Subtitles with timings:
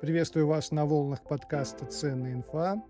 [0.00, 2.80] Приветствую вас на волнах подкаста «Ценная инфа».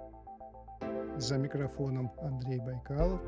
[1.17, 3.23] За микрофоном Андрей Байкалов.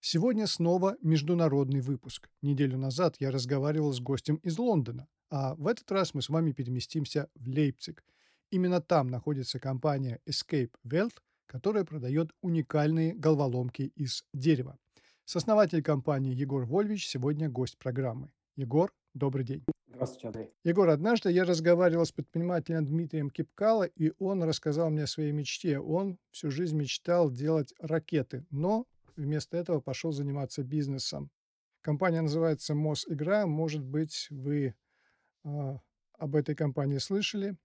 [0.00, 2.28] Сегодня снова международный выпуск.
[2.42, 6.52] Неделю назад я разговаривал с гостем из Лондона, а в этот раз мы с вами
[6.52, 8.04] переместимся в Лейпциг–
[8.52, 11.14] Именно там находится компания Escape Welt,
[11.46, 14.76] которая продает уникальные головоломки из дерева.
[15.24, 18.30] Сооснователь компании Егор Вольвич сегодня гость программы.
[18.56, 19.64] Егор, добрый день.
[19.88, 20.50] Здравствуйте, Андрей.
[20.64, 25.78] Егор, однажды я разговаривал с предпринимателем Дмитрием Кипкало, и он рассказал мне о своей мечте.
[25.78, 28.84] Он всю жизнь мечтал делать ракеты, но
[29.16, 31.30] вместо этого пошел заниматься бизнесом.
[31.80, 33.46] Компания называется МОС Игра.
[33.46, 34.74] Может быть, вы
[35.44, 35.76] э,
[36.18, 37.56] об этой компании слышали.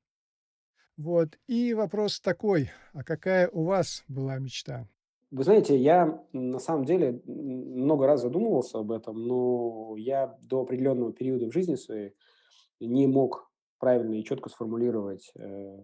[0.98, 1.38] Вот.
[1.48, 4.88] И вопрос такой, а какая у вас была мечта?
[5.30, 11.14] Вы знаете, я на самом деле много раз задумывался об этом, но я до определенного
[11.14, 12.16] периода в жизни своей
[12.80, 15.84] не мог правильно и четко сформулировать э,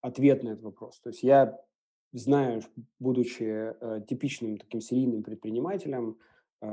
[0.00, 1.00] ответ на этот вопрос.
[1.00, 1.60] То есть я
[2.12, 2.62] знаю,
[2.98, 6.18] будучи э, типичным таким серийным предпринимателем,
[6.60, 6.66] э,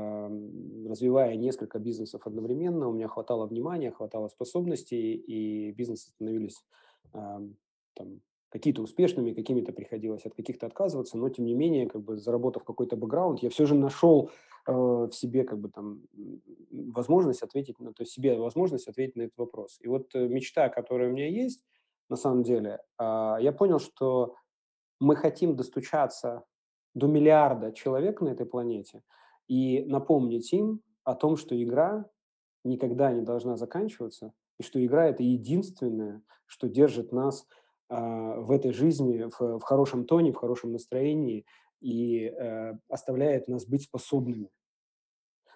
[0.88, 6.64] развивая несколько бизнесов одновременно, у меня хватало внимания, хватало способностей, и бизнесы становились
[7.12, 8.20] там,
[8.50, 12.96] какие-то успешными, какими-то приходилось от каких-то отказываться, но тем не менее, как бы заработав какой-то
[12.96, 14.30] бэкграунд, я все же нашел
[14.66, 16.02] э, в себе как бы там
[16.70, 19.78] возможность ответить, на, то есть себе возможность ответить на этот вопрос.
[19.80, 21.64] И вот э, мечта, которая у меня есть,
[22.08, 24.34] на самом деле, э, я понял, что
[24.98, 26.44] мы хотим достучаться
[26.94, 29.02] до миллиарда человек на этой планете
[29.46, 32.04] и напомнить им о том, что игра
[32.64, 37.46] никогда не должна заканчиваться, и что игра– это единственное, что держит нас
[37.88, 41.46] а, в этой жизни в, в хорошем тоне, в хорошем настроении
[41.80, 44.50] и э, оставляет нас быть способными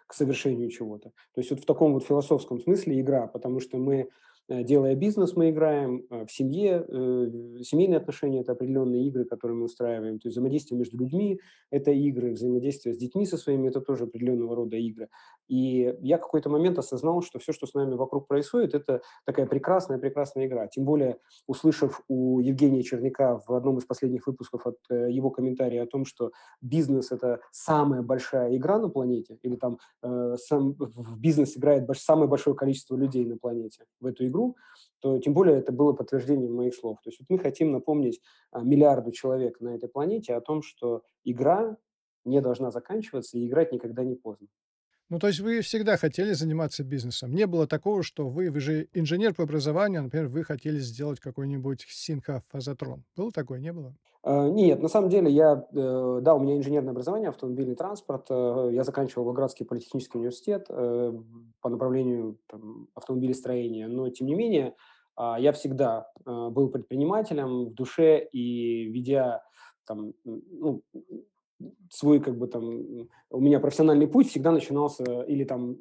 [0.07, 1.11] к совершению чего-то.
[1.35, 4.09] То есть вот в таком вот философском смысле игра, потому что мы
[4.47, 9.57] Э, делая бизнес, мы играем э, в семье, э, семейные отношения– это определенные игры, которые
[9.57, 11.41] мы устраиваем, то есть взаимодействие между людьми–
[11.71, 15.09] это игры, взаимодействие с детьми со своими– это тоже определенного рода игры.
[15.49, 20.47] И я какой-то момент осознал, что все, что с нами вокруг происходит, это такая прекрасная-прекрасная
[20.47, 20.67] игра.
[20.67, 25.87] Тем более, услышав у Евгения Черняка в одном из последних выпусков от его комментария о
[25.87, 31.57] том, что бизнес– это самая большая игра на планете, или там э, сам, в бизнес
[31.57, 34.57] играет самое большое количество людей на планете в эту игру,
[35.01, 36.99] то тем более это было подтверждением моих слов.
[37.03, 41.03] То есть вот мы хотим напомнить а, миллиарду человек на этой планете о том, что
[41.25, 41.77] игра
[42.25, 44.49] не должна заканчиваться и играть никогда не поздно.
[45.11, 47.35] Ну, то есть вы всегда хотели заниматься бизнесом.
[47.35, 51.85] Не было такого, что вы, вы же инженер по образованию, например, вы хотели сделать какой-нибудь
[51.89, 53.05] синхофазотрон.
[53.17, 53.95] Было такое, не было?
[54.25, 58.31] Uh, нет, на самом деле я, uh, да, у меня инженерное образование, автомобильный транспорт.
[58.31, 64.75] Uh, я заканчивал Волгоградский политехнический университет по направлению там, автомобилестроения, но тем не менее
[65.17, 69.43] я всегда был предпринимателем в душе и ведя
[69.87, 70.83] там, ну,
[71.91, 75.77] свой, как бы там, у меня профессиональный путь всегда начинался или там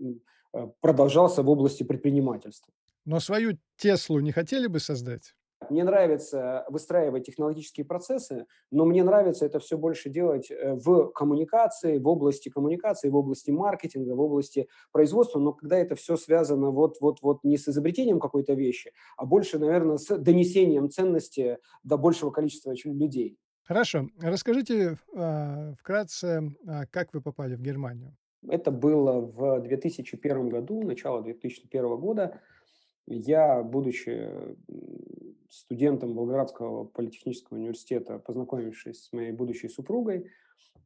[0.54, 2.74] э, продолжался в области предпринимательства.
[3.06, 5.36] Но свою Теслу не хотели бы создать?
[5.70, 12.00] Мне нравится выстраивать технологические процессы, но мне нравится это все больше делать э, в коммуникации,
[12.00, 17.44] в области коммуникации, в области маркетинга, в области производства, но когда это все связано вот-вот-вот
[17.44, 23.38] не с изобретением какой-то вещи, а больше, наверное, с донесением ценности до большего количества людей.
[23.63, 24.09] Хорошо.
[24.19, 28.16] Расскажите а, вкратце, а, как вы попали в Германию?
[28.47, 32.41] Это было в 2001 году, начало 2001 года.
[33.07, 34.29] Я, будучи
[35.50, 40.30] студентом Волгоградского политехнического университета, познакомившись с моей будущей супругой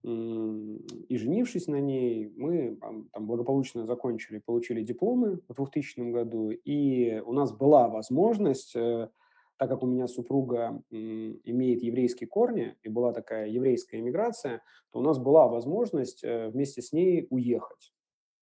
[0.03, 7.33] и женившись на ней, мы там благополучно закончили, получили дипломы в 2000 году, и у
[7.33, 9.09] нас была возможность э,
[9.57, 14.62] так как у меня супруга имеет еврейские корни и была такая еврейская иммиграция,
[14.92, 17.92] то у нас была возможность э, вместе с ней уехать.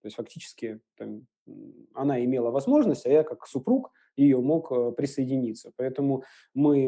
[0.01, 1.25] То есть фактически там,
[1.93, 5.71] она имела возможность, а я как супруг ее мог э, присоединиться.
[5.77, 6.23] Поэтому
[6.53, 6.87] мы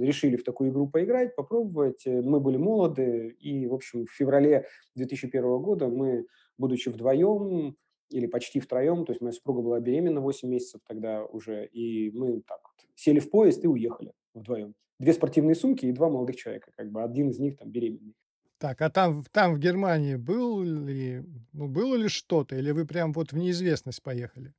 [0.00, 2.06] решили в такую игру поиграть, попробовать.
[2.06, 6.26] Э, мы были молоды, и, в общем, в феврале 2001 года мы,
[6.58, 7.76] будучи вдвоем,
[8.10, 12.40] или почти втроем, то есть моя супруга была беременна 8 месяцев тогда уже, и мы
[12.40, 12.60] так
[12.94, 14.74] сели в поезд и уехали вдвоем.
[14.98, 18.14] Две спортивные сумки и два молодых человека, как бы один из них там беременный.
[18.58, 23.12] Так, а там, там в Германии был ли, ну, было ли что-то, или вы прям
[23.12, 24.54] вот в неизвестность поехали?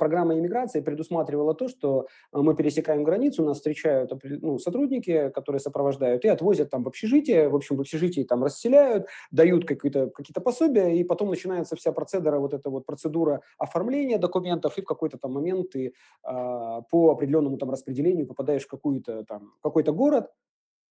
[0.00, 6.24] Программа иммиграции предусматривала то, что э, мы пересекаем границу, нас встречают ну, сотрудники, которые сопровождают,
[6.24, 10.96] и отвозят там в общежитие, в общем, в общежитии там расселяют, дают какие-то какие пособия,
[10.96, 15.32] и потом начинается вся процедура, вот эта вот процедура оформления документов, и в какой-то там
[15.34, 15.92] момент ты
[16.22, 20.30] а, по определенному там распределению попадаешь в какую-то там, какой-то город,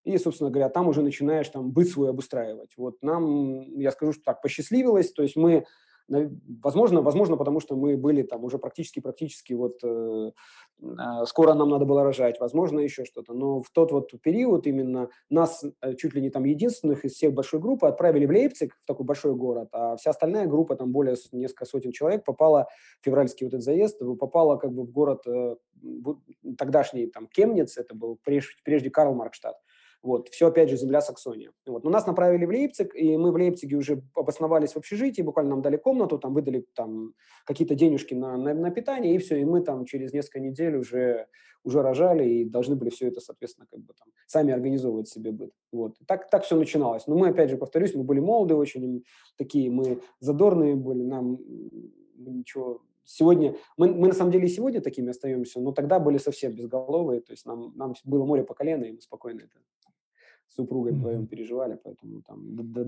[0.06, 2.72] и, собственно говоря, там уже начинаешь там быт свой обустраивать.
[2.78, 5.66] Вот нам, я скажу, что так посчастливилось, то есть мы
[6.10, 10.32] Возможно, возможно, потому что мы были там уже практически-практически вот э,
[10.98, 13.34] а, скоро нам надо было рожать, возможно, еще что-то.
[13.34, 17.34] Но в тот вот период именно нас э, чуть ли не там единственных из всех
[17.34, 21.16] большой группы отправили в Лейпциг, в такой большой город, а вся остальная группа, там более
[21.32, 22.68] несколько сотен человек, попала,
[23.02, 25.56] февральский вот этот заезд, попала как бы в город э,
[26.58, 29.58] тогдашний там Кемниц, это был прежде, прежде Карл Маркштадт.
[30.02, 31.52] Вот, все, опять же, земля Саксония.
[31.66, 31.84] Вот.
[31.84, 35.62] Но нас направили в Лейпциг, и мы в Лейпциге уже обосновались в общежитии, буквально нам
[35.62, 37.14] дали комнату, там выдали там
[37.46, 41.28] какие-то денежки на, на, на питание, и все, и мы там через несколько недель уже,
[41.66, 45.52] уже рожали и должны были все это, соответственно, как бы там сами организовывать себе быт.
[45.74, 45.98] Вот.
[46.08, 47.06] Так, так все начиналось.
[47.08, 49.04] Но мы, опять же, повторюсь, мы были молоды очень,
[49.38, 51.40] такие мы задорные были, нам
[52.16, 56.54] ничего сегодня, мы, мы на самом деле и сегодня такими остаемся, но тогда были совсем
[56.54, 59.60] безголовые, то есть нам, нам было море по колено, и мы спокойно это
[60.50, 62.40] с супругой вдвоем переживали, поэтому там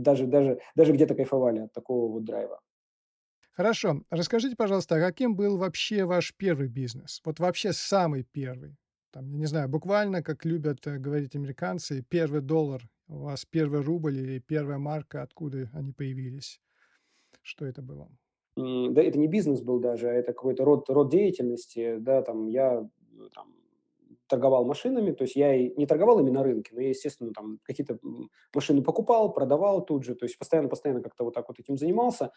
[0.04, 2.60] даже, даже, даже где-то кайфовали от такого вот драйва.
[3.54, 4.02] Хорошо.
[4.10, 7.22] Расскажите, пожалуйста, а каким был вообще ваш первый бизнес?
[7.24, 8.78] Вот вообще самый первый.
[9.12, 13.82] Там, я не знаю, буквально, как любят э, говорить американцы, первый доллар, у вас первый
[13.82, 16.62] рубль или первая марка, откуда они появились?
[17.42, 18.10] Что это было?
[18.56, 21.98] Да, это не бизнес был даже, а это какой-то род, род деятельности.
[22.00, 22.88] Да, там я
[23.34, 23.54] там,
[24.32, 27.60] торговал машинами, то есть я и не торговал ими на рынке, но я, естественно, там
[27.64, 28.00] какие-то
[28.56, 32.32] машины покупал, продавал тут же, то есть постоянно-постоянно как-то вот так вот этим занимался,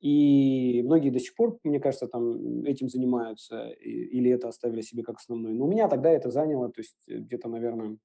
[0.00, 5.16] и многие до сих пор, мне кажется, там этим занимаются или это оставили себе как
[5.16, 5.54] основной.
[5.54, 7.98] Но у меня тогда это заняло, то есть где-то, наверное,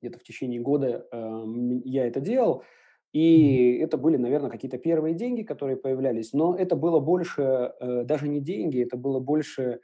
[0.00, 1.44] где-то в течение года э,
[1.84, 2.64] я это делал,
[3.12, 8.28] и это были, наверное, какие-то первые деньги, которые появлялись, но это было больше э, даже
[8.28, 9.80] не деньги, это было больше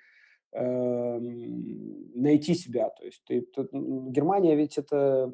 [0.52, 2.90] найти себя.
[2.90, 5.30] То есть ты, ты, Германия ведь это,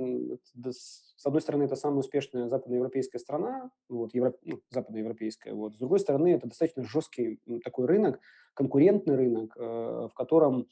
[0.54, 5.78] это, с одной стороны, это самая успешная западноевропейская страна, вот, евро, ну, западноевропейская, вот, с
[5.78, 8.20] другой стороны, это достаточно жесткий такой рынок,
[8.54, 10.66] конкурентный рынок, э, в котором,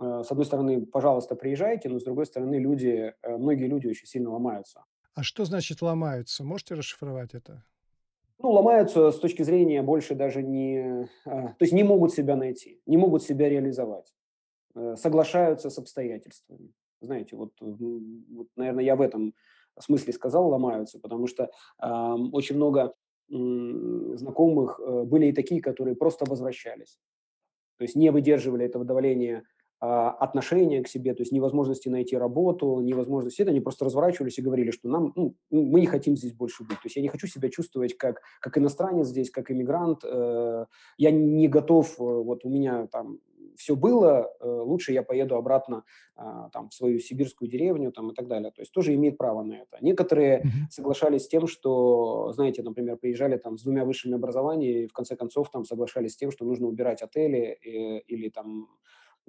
[0.00, 4.06] э, с одной стороны, пожалуйста, приезжайте, но с другой стороны, люди, э, многие люди очень
[4.06, 4.84] сильно ломаются.
[5.14, 6.44] А что значит ломаются?
[6.44, 7.64] Можете расшифровать это?
[8.38, 11.08] Ну, ломаются с точки зрения больше даже не...
[11.24, 14.14] А, то есть не могут себя найти, не могут себя реализовать,
[14.74, 16.72] э, соглашаются с обстоятельствами.
[17.00, 19.34] Знаете, вот, вот наверное, я в этом
[19.78, 21.50] смысле сказал ломаются, потому что
[21.82, 21.88] э,
[22.32, 22.94] очень много
[23.30, 23.34] э,
[24.16, 26.98] знакомых э, были и такие, которые просто возвращались.
[27.78, 29.44] То есть не выдерживали этого давления
[29.78, 34.42] а, отношения к себе, то есть невозможности найти работу, невозможности это, они просто разворачивались и
[34.42, 36.78] говорили, что нам, ну, мы не хотим здесь больше быть.
[36.78, 40.02] То есть я не хочу себя чувствовать как, как иностранец здесь, как иммигрант.
[40.04, 40.64] Э,
[40.96, 43.18] я не готов, э, вот у меня там
[43.56, 45.84] все было, э, лучше я поеду обратно
[46.14, 48.50] а, там, в свою сибирскую деревню там, и так далее.
[48.50, 49.78] То есть тоже имеет право на это.
[49.80, 50.70] Некоторые mm-hmm.
[50.70, 55.16] соглашались с тем, что, знаете, например, приезжали там с двумя высшими образованиями и в конце
[55.16, 58.68] концов там соглашались с тем, что нужно убирать отели и, или там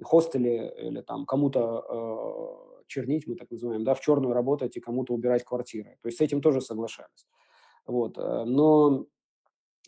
[0.04, 5.14] хостеле или там кому-то э, чернить, мы так называем, да, в черную работать и кому-то
[5.14, 5.96] убирать квартиры.
[6.02, 7.26] То есть с этим тоже соглашались.
[7.86, 8.18] Вот.
[8.18, 9.06] Э, но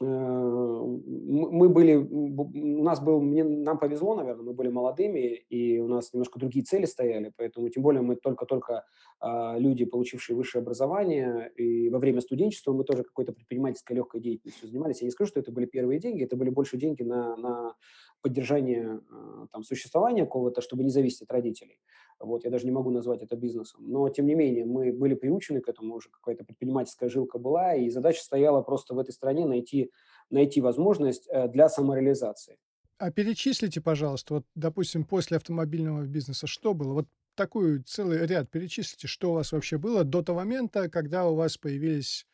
[0.00, 5.88] э, мы были, у нас был, мне, нам повезло, наверное, мы были молодыми, и у
[5.88, 8.84] нас немножко другие цели стояли, поэтому тем более мы только-только
[9.20, 14.68] э, люди, получившие высшее образование, и во время студенчества мы тоже какой-то предпринимательской легкой деятельностью
[14.68, 15.00] занимались.
[15.00, 17.74] Я не скажу, что это были первые деньги, это были больше деньги на, на
[18.22, 21.80] поддержание э, там, существования какого-то, чтобы не зависеть от родителей.
[22.18, 23.80] Вот, я даже не могу назвать это бизнесом.
[23.86, 27.88] Но, тем не менее, мы были приучены к этому, уже какая-то предпринимательская жилка была, и
[27.88, 29.90] задача стояла просто в этой стране найти,
[30.28, 32.58] найти возможность э, для самореализации.
[32.98, 36.92] А перечислите, пожалуйста, вот, допустим, после автомобильного бизнеса что было?
[36.92, 41.34] Вот такой целый ряд перечислите, что у вас вообще было до того момента, когда у
[41.34, 42.26] вас появились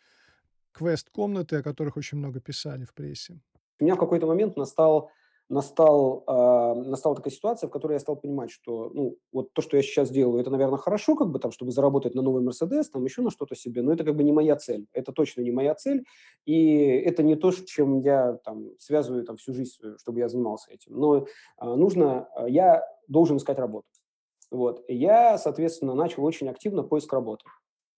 [0.72, 3.40] квест-комнаты, о которых очень много писали в прессе.
[3.78, 5.10] У меня в какой-то момент настал
[5.48, 9.76] настал, э, настала такая ситуация, в которой я стал понимать, что ну, вот то, что
[9.76, 13.04] я сейчас делаю, это, наверное, хорошо, как бы там, чтобы заработать на новый Мерседес, там
[13.04, 14.86] еще на что-то себе, но это как бы не моя цель.
[14.92, 16.04] Это точно не моя цель,
[16.44, 20.98] и это не то, чем я там связываю там всю жизнь, чтобы я занимался этим.
[20.98, 21.24] Но э,
[21.60, 23.86] нужно, я должен искать работу.
[24.50, 24.84] Вот.
[24.88, 27.44] И я, соответственно, начал очень активно поиск работы.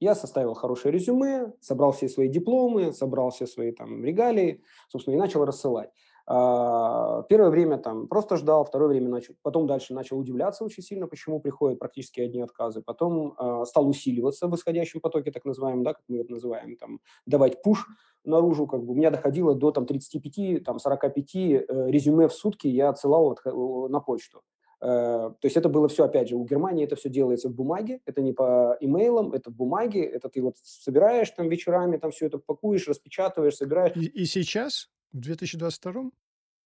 [0.01, 5.19] Я составил хорошее резюме, собрал все свои дипломы, собрал все свои там регалии, собственно, и
[5.19, 5.91] начал рассылать.
[6.31, 11.07] А, первое время там просто ждал, второе время начал, потом дальше начал удивляться очень сильно,
[11.07, 12.83] почему приходят практически одни отказы.
[12.83, 17.01] Потом э, стал усиливаться в исходящем потоке, так называемом, да, как мы это называем, там,
[17.25, 17.87] давать пуш
[18.25, 22.67] наружу, как бы у меня доходило до там 35, там 45 э, резюме в сутки
[22.69, 23.43] я отсылал от,
[23.91, 24.43] на почту.
[24.83, 28.03] Э, то есть это было все, опять же, у Германии это все делается в бумаге,
[28.05, 32.27] это не по имейлам, это в бумаге, это ты вот собираешь там вечерами, там все
[32.27, 33.97] это пакуешь, распечатываешь, собираешь.
[33.97, 36.11] И, и сейчас в 2022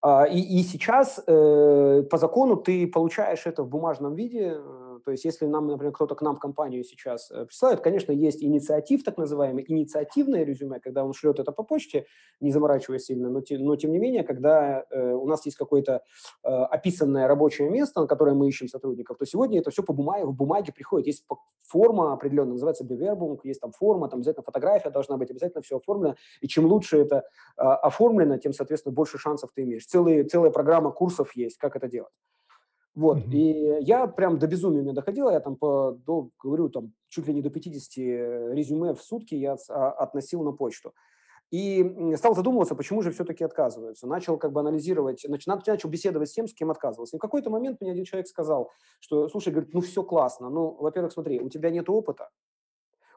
[0.05, 4.57] а, и, и сейчас э, по закону ты получаешь это в бумажном виде.
[5.03, 8.43] То есть, если нам, например, кто-то к нам в компанию сейчас э, присылает, конечно, есть
[8.43, 12.05] инициатив, так называемый, инициативное резюме, когда он шлет это по почте,
[12.39, 16.03] не заморачиваясь сильно, но, те, но тем не менее, когда э, у нас есть какое-то
[16.43, 20.25] э, описанное рабочее место, на которое мы ищем сотрудников, то сегодня это все по бумаге,
[20.25, 21.07] в бумаге приходит.
[21.07, 21.25] Есть
[21.67, 26.15] форма определенная, называется Bewerbung, есть там форма, там обязательно фотография должна быть, обязательно все оформлено.
[26.41, 27.23] И чем лучше это
[27.57, 31.87] э, оформлено, тем, соответственно, больше шансов ты имеешь целые, целая программа курсов есть, как это
[31.87, 32.13] делать.
[32.95, 33.31] Вот, mm-hmm.
[33.31, 37.33] и я прям до безумия мне доходило, я там по, до, говорю, там чуть ли
[37.33, 40.93] не до 50 резюме в сутки я а, относил на почту.
[41.49, 44.07] И стал задумываться, почему же все-таки отказываются.
[44.07, 47.15] Начал как бы анализировать, начал, начал беседовать с тем, с кем отказывался.
[47.15, 50.75] И в какой-то момент мне один человек сказал, что, слушай, говорит, ну все классно, ну,
[50.79, 52.29] во-первых, смотри, у тебя нет опыта,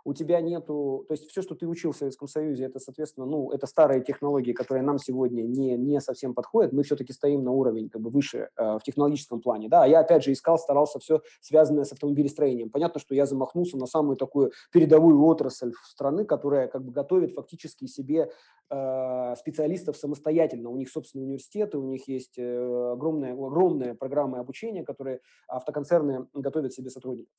[0.06, 3.50] у тебя нету, то есть все, что ты учил в Советском Союзе, это, соответственно, ну,
[3.50, 7.88] это старые технологии, которые нам сегодня не, не совсем подходят, мы все-таки стоим на уровень
[7.88, 11.22] как бы выше э, в технологическом плане, да, а я, опять же, искал, старался все
[11.40, 12.70] связанное с автомобилестроением.
[12.70, 17.86] Понятно, что я замахнулся на самую такую передовую отрасль страны, которая как бы готовит фактически
[17.86, 18.30] себе
[18.70, 20.70] э, специалистов самостоятельно.
[20.70, 26.72] У них собственные университеты, у них есть э, огромная, огромная программа обучения, которые автоконцерны готовят
[26.72, 27.32] себе сотрудников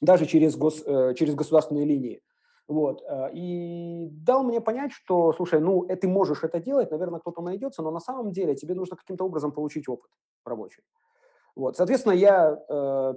[0.00, 2.20] даже через, гос, э, через государственные линии.
[2.68, 3.02] Вот.
[3.08, 7.42] Э, и дал мне понять, что, слушай, ну, э, ты можешь это делать, наверное, кто-то
[7.42, 10.10] найдется, но на самом деле тебе нужно каким-то образом получить опыт
[10.44, 10.82] рабочий.
[11.54, 11.76] Вот.
[11.76, 12.54] Соответственно, я,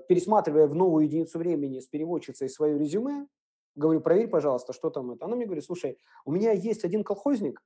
[0.07, 3.27] пересматривая в новую единицу времени с переводчицей свое резюме,
[3.75, 5.25] говорю, проверь, пожалуйста, что там это.
[5.25, 7.61] Она мне говорит, слушай, у меня есть один колхозник,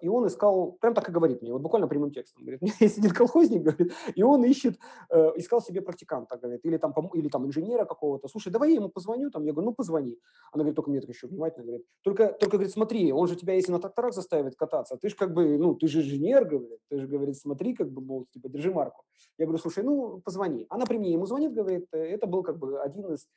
[0.00, 3.10] и он искал, прям так и говорит мне, вот буквально прямым текстом, говорит, есть один
[3.10, 4.78] колхозник, говорит, и он ищет,
[5.10, 8.88] э, искал себе практиканта, говорит, или там, или там инженера какого-то, слушай, давай я ему
[8.88, 10.18] позвоню, там, я говорю, ну, позвони.
[10.52, 13.54] Она говорит, только мне так еще внимательно, говорит, только, только, говорит, смотри, он же тебя,
[13.54, 16.98] если на тракторах заставит кататься, ты же как бы, ну, ты же инженер, говорит, ты
[16.98, 19.04] же, говорит, смотри, как бы, мол, типа, держи марку.
[19.38, 20.66] Я говорю, слушай, ну, позвони.
[20.68, 23.28] Она при мне ему звонит, говорит, «Э, это был как бы один из,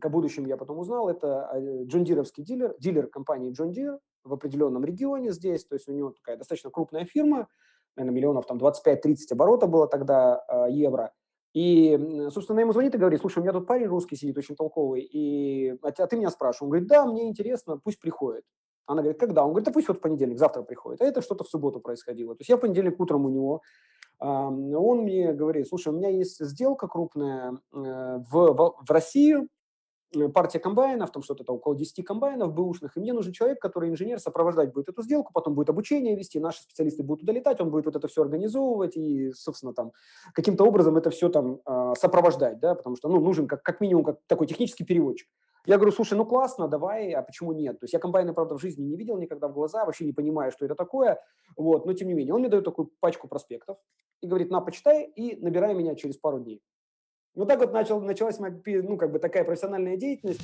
[0.00, 4.32] к будущем я потом узнал, это э, Джон Дировский дилер, дилер компании Джон Дир, в
[4.32, 7.48] определенном регионе здесь, то есть у него такая достаточно крупная фирма,
[7.96, 11.12] наверное, миллионов там 25-30 оборота было тогда э, евро.
[11.54, 15.00] И, собственно, ему звонит и говорит, слушай, у меня тут парень русский сидит, очень толковый,
[15.00, 16.62] и, а, а ты меня спрашиваешь.
[16.62, 18.44] Он говорит, да, мне интересно, пусть приходит.
[18.84, 19.42] Она говорит, когда?
[19.42, 21.00] Он говорит, да пусть вот в понедельник, завтра приходит.
[21.00, 22.34] А это что-то в субботу происходило.
[22.34, 23.62] То есть я в понедельник утром у него,
[24.18, 29.55] он мне говорит, слушай, у меня есть сделка крупная э, в, в, в Россию, Э,
[30.32, 34.18] партия комбайнов, там что-то там около 10 комбайнов бэушных, и мне нужен человек, который инженер,
[34.18, 37.86] сопровождать будет эту сделку, потом будет обучение вести, наши специалисты будут туда летать, он будет
[37.86, 39.92] вот это все организовывать и, собственно, там
[40.32, 44.04] каким-то образом это все там э, сопровождать, да, потому что, ну, нужен как, как минимум
[44.04, 45.28] как такой технический переводчик.
[45.66, 47.80] Я говорю, слушай, ну классно, давай, а почему нет?
[47.80, 50.52] То есть я комбайны, правда, в жизни не видел никогда в глаза, вообще не понимаю,
[50.52, 51.20] что это такое,
[51.56, 53.76] вот, но тем не менее, он мне дает такую пачку проспектов
[54.20, 56.62] и говорит, на, почитай и набирай меня через пару дней.
[57.36, 60.40] Вот так вот начал, началась ну, как бы такая профессиональная деятельность.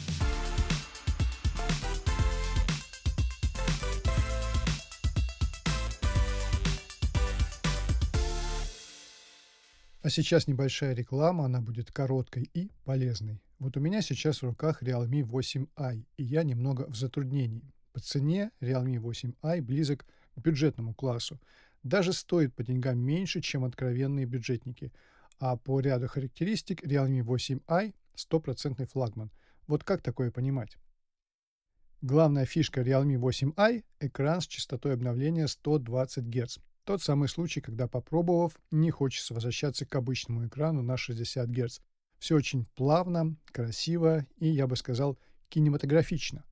[10.02, 13.40] А сейчас небольшая реклама, она будет короткой и полезной.
[13.58, 17.72] Вот у меня сейчас в руках Realme 8i, и я немного в затруднении.
[17.94, 20.04] По цене Realme 8i близок
[20.36, 21.40] к бюджетному классу.
[21.82, 24.92] Даже стоит по деньгам меньше, чем откровенные бюджетники–
[25.42, 29.32] а по ряду характеристик Realme 8i– стопроцентный флагман.
[29.66, 30.78] Вот как такое понимать?
[32.00, 36.58] Главная фишка Realme 8i– экран с частотой обновления 120 Гц.
[36.84, 41.80] Тот самый случай, когда попробовав, не хочется возвращаться к обычному экрану на 60 Гц.
[42.20, 45.18] Все очень плавно, красиво и, я бы сказал,
[45.48, 46.44] кинематографично.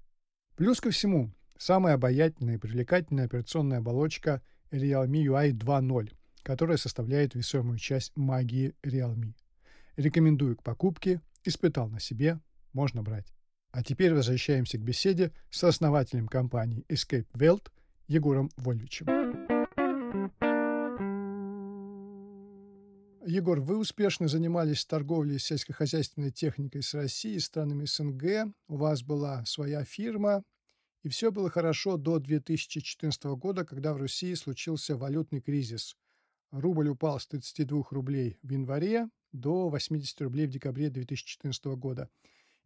[0.57, 4.43] Плюс ко всему, самая обаятельная и привлекательная операционная оболочка
[4.73, 9.35] Realme UI 2.0, которая составляет весомую часть магии Realme.
[9.97, 12.41] Рекомендую к покупке, испытал на себе,
[12.73, 13.33] можно брать.
[13.73, 17.71] А теперь возвращаемся к беседе с основателем компании Escape Welt
[18.09, 19.07] Егором Вольвичем.
[23.25, 28.53] Егор, вы успешно занимались торговлей сельскохозяйственной техникой с Россией, странами СНГ.
[28.67, 30.43] У вас была своя фирма,
[31.03, 35.97] И все было хорошо до 2014 года, когда в России случился валютный кризис.
[36.53, 42.09] Рубль упал с 32 рублей в январе до 80 рублей в декабре 2014 года.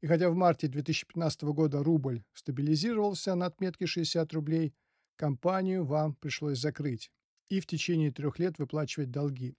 [0.00, 4.74] И хотя в марте 2015 года рубль стабилизировался на отметке 60 рублей,
[5.16, 7.10] компанию вам пришлось закрыть
[7.48, 9.54] и в течение трех лет выплачивать долги.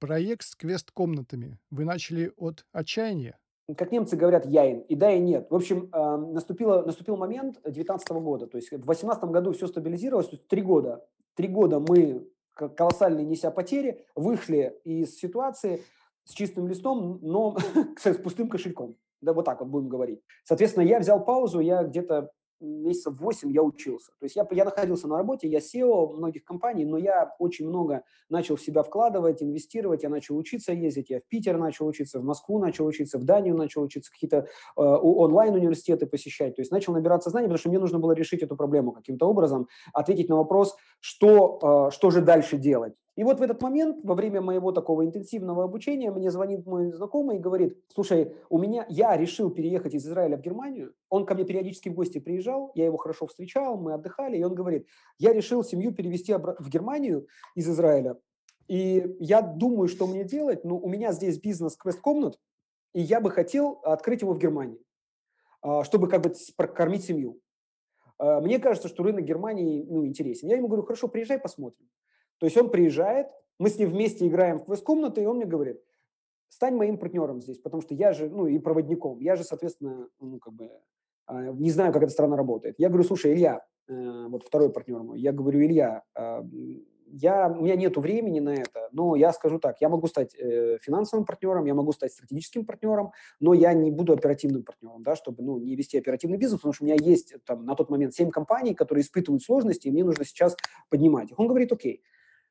[0.00, 3.38] Проект с квест-комнатами вы начали от отчаяния?
[3.76, 5.48] Как немцы говорят, яин, и да, и нет.
[5.50, 10.28] В общем, э, наступило, наступил момент 2019 года, то есть в 2018 году все стабилизировалось,
[10.28, 11.04] то есть три года.
[11.34, 12.26] Три года мы,
[12.58, 15.84] колоссальные неся потери, вышли из ситуации
[16.24, 17.56] с чистым листом, но
[17.96, 18.96] с пустым кошельком.
[19.20, 20.20] Да, вот так вот будем говорить.
[20.44, 24.12] Соответственно, я взял паузу, я где-то месяцев 8 я учился.
[24.18, 28.02] То есть я, я находился на работе, я SEO многих компаний, но я очень много
[28.28, 32.24] начал в себя вкладывать, инвестировать, я начал учиться ездить, я в Питер начал учиться, в
[32.24, 34.46] Москву начал учиться, в Данию начал учиться, какие-то э,
[34.76, 36.56] онлайн-университеты посещать.
[36.56, 39.68] То есть начал набираться знаний, потому что мне нужно было решить эту проблему каким-то образом,
[39.92, 42.94] ответить на вопрос, что, э, что же дальше делать.
[43.18, 47.38] И вот в этот момент, во время моего такого интенсивного обучения, мне звонит мой знакомый
[47.38, 51.42] и говорит, слушай, у меня, я решил переехать из Израиля в Германию, он ко мне
[51.42, 54.86] периодически в гости приезжал, я его хорошо встречал, мы отдыхали, и он говорит,
[55.18, 58.18] я решил семью перевести в Германию из Израиля,
[58.68, 62.38] и я думаю, что мне делать, ну, у меня здесь бизнес квест-комнат,
[62.94, 64.78] и я бы хотел открыть его в Германии,
[65.60, 67.40] а, чтобы как бы прокормить семью.
[68.18, 70.46] А, мне кажется, что рынок Германии ну, интересен.
[70.46, 71.88] Я ему говорю, хорошо, приезжай, посмотрим.
[72.38, 73.28] То есть он приезжает,
[73.58, 75.80] мы с ним вместе играем в квест-комнаты, и он мне говорит,
[76.48, 80.38] стань моим партнером здесь, потому что я же, ну, и проводником, я же, соответственно, ну,
[80.38, 80.70] как бы,
[81.26, 82.76] а, не знаю, как эта страна работает.
[82.78, 86.44] Я говорю, слушай, Илья, э, вот второй партнер мой, я говорю, Илья, а,
[87.10, 90.78] я, у меня нет времени на это, но я скажу так, я могу стать э,
[90.80, 95.42] финансовым партнером, я могу стать стратегическим партнером, но я не буду оперативным партнером, да, чтобы
[95.42, 98.30] ну, не вести оперативный бизнес, потому что у меня есть там, на тот момент 7
[98.30, 100.56] компаний, которые испытывают сложности, и мне нужно сейчас
[100.90, 101.38] поднимать их.
[101.38, 102.02] Он говорит, окей,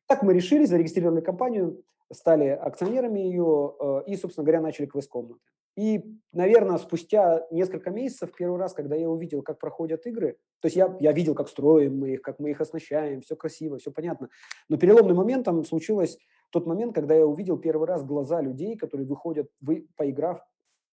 [0.08, 5.40] так мы решили, зарегистрировали компанию, стали акционерами ее э, и, собственно говоря, начали квест-комнаты.
[5.78, 10.76] И, наверное, спустя несколько месяцев, первый раз, когда я увидел, как проходят игры, то есть
[10.76, 14.30] я, я видел, как строим мы их, как мы их оснащаем, все красиво, все понятно.
[14.70, 16.18] Но переломным моментом случилось
[16.50, 20.42] тот момент, когда я увидел первый раз глаза людей, которые выходят, вы, поиграв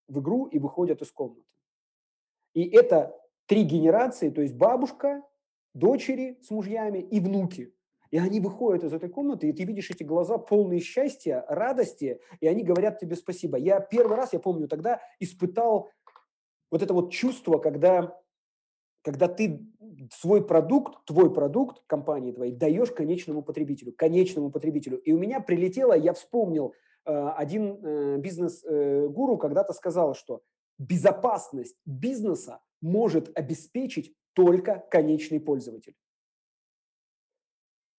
[0.09, 1.48] в игру и выходят из комнаты.
[2.53, 5.22] И это три генерации, то есть бабушка,
[5.72, 7.72] дочери с мужьями и внуки.
[8.14, 12.46] И они выходят из этой комнаты, и ты видишь эти глаза полные счастья, радости, и
[12.46, 13.59] они говорят тебе спасибо.
[13.59, 15.90] Я первый раз, я помню, тогда испытал
[16.70, 18.16] вот это вот чувство, когда,
[19.03, 19.66] когда ты
[20.12, 24.98] свой продукт, твой продукт компании твоей даешь конечному потребителю, конечному потребителю.
[24.98, 26.72] И у меня прилетело, я вспомнил,
[27.07, 30.42] э, один э, бизнес-гуру когда-то сказал, что
[30.79, 35.96] безопасность бизнеса может обеспечить только конечный пользователь.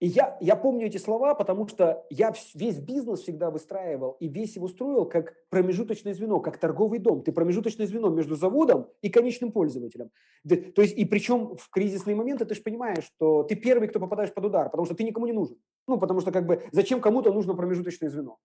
[0.02, 4.58] И я, я помню эти слова, потому что я весь бизнес всегда выстраивал и весь
[4.58, 7.24] его строил как промежуточное звено, как торговый дом.
[7.24, 10.12] Ты промежуточное звено между заводом и конечным пользователем.
[10.48, 14.34] То есть, и причем в кризисные моменты ты же понимаешь, что ты первый, кто попадаешь
[14.34, 15.58] под удар, потому что ты никому не нужен.
[15.88, 18.38] Ну, потому что как бы зачем кому-то нужно промежуточное звено.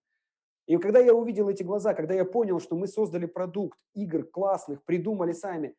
[0.69, 4.85] И когда я увидел эти глаза, когда я понял, что мы создали продукт игр классных,
[4.85, 5.75] придумали сами,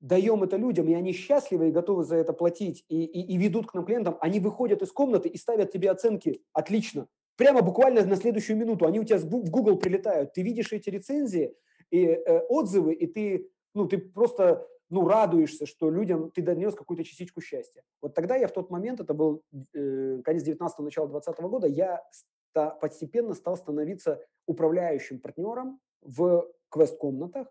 [0.00, 3.66] даем это людям, и они счастливы и готовы за это платить, и, и, и ведут
[3.66, 7.06] к нам клиентам, они выходят из комнаты и ставят тебе оценки «отлично».
[7.36, 10.34] Прямо буквально на следующую минуту они у тебя в Google прилетают.
[10.34, 11.54] Ты видишь эти рецензии
[11.90, 17.04] и э, отзывы, и ты, ну, ты просто ну, радуешься, что людям ты донес какую-то
[17.04, 17.82] частичку счастья.
[18.02, 21.66] Вот тогда я в тот момент, это был э, конец 19-го, начало 20 -го года,
[21.66, 27.48] я ста, постепенно стал становиться управляющим партнером в квест-комнатах,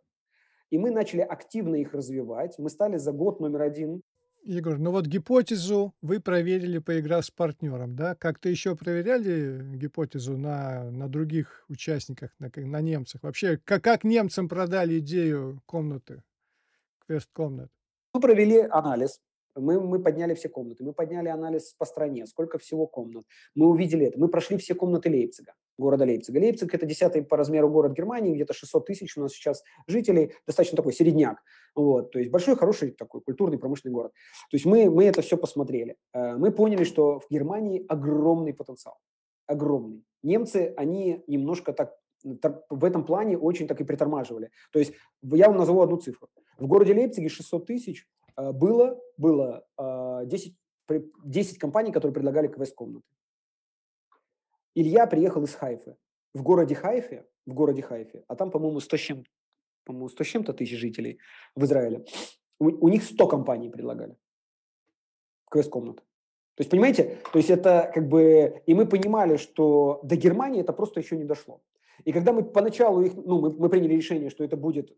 [0.70, 2.58] и мы начали активно их развивать.
[2.58, 4.02] Мы стали за год номер один.
[4.44, 8.16] Егор, ну вот гипотезу вы проверили, поиграв с партнером, да?
[8.16, 13.22] Как-то еще проверяли гипотезу на, на других участниках, на, на немцах?
[13.24, 16.24] Вообще, как, как немцам продали идею комнаты,
[17.06, 17.70] квест-комнат?
[18.14, 19.20] Мы провели анализ
[19.56, 23.26] мы, мы подняли все комнаты, мы подняли анализ по стране, сколько всего комнат.
[23.56, 24.20] Мы увидели это.
[24.20, 26.40] Мы прошли все комнаты Лейпцига, города Лейпцига.
[26.40, 30.76] Лейпциг– это десятый по размеру город Германии, где-то 600 тысяч у нас сейчас жителей, достаточно
[30.76, 31.42] такой середняк.
[31.76, 34.12] Вот, то есть большой, хороший такой культурный, промышленный город.
[34.50, 35.96] То есть мы, мы это все посмотрели.
[36.14, 38.98] Э, мы поняли, что в Германии огромный потенциал.
[39.48, 40.04] Огромный.
[40.24, 41.96] Немцы, они немножко так
[42.70, 44.52] в этом плане очень так и притормаживали.
[44.72, 46.28] То есть я вам назову одну цифру.
[46.58, 48.08] В городе Лейпциге 600 тысяч,
[48.54, 49.66] было, было
[50.26, 50.56] 10,
[50.90, 53.06] э, 10 компаний, которые предлагали квест-комнаты.
[54.76, 55.96] Илья приехал из Хайфы.
[56.34, 59.24] В городе Хайфе, в городе Хайфе, а там, по-моему, 100 с чем
[59.84, 61.18] по-моему, 100 с чем-то тысяч жителей
[61.56, 62.06] в Израиле.
[62.60, 64.16] У, у них 100 компаний предлагали
[65.50, 66.04] квест-комнаты.
[66.56, 70.74] То есть, понимаете, то есть это как бы, и мы понимали, что до Германии это
[70.74, 71.62] просто еще не дошло.
[72.06, 74.96] И когда мы поначалу их, ну, мы, мы приняли решение, что это будет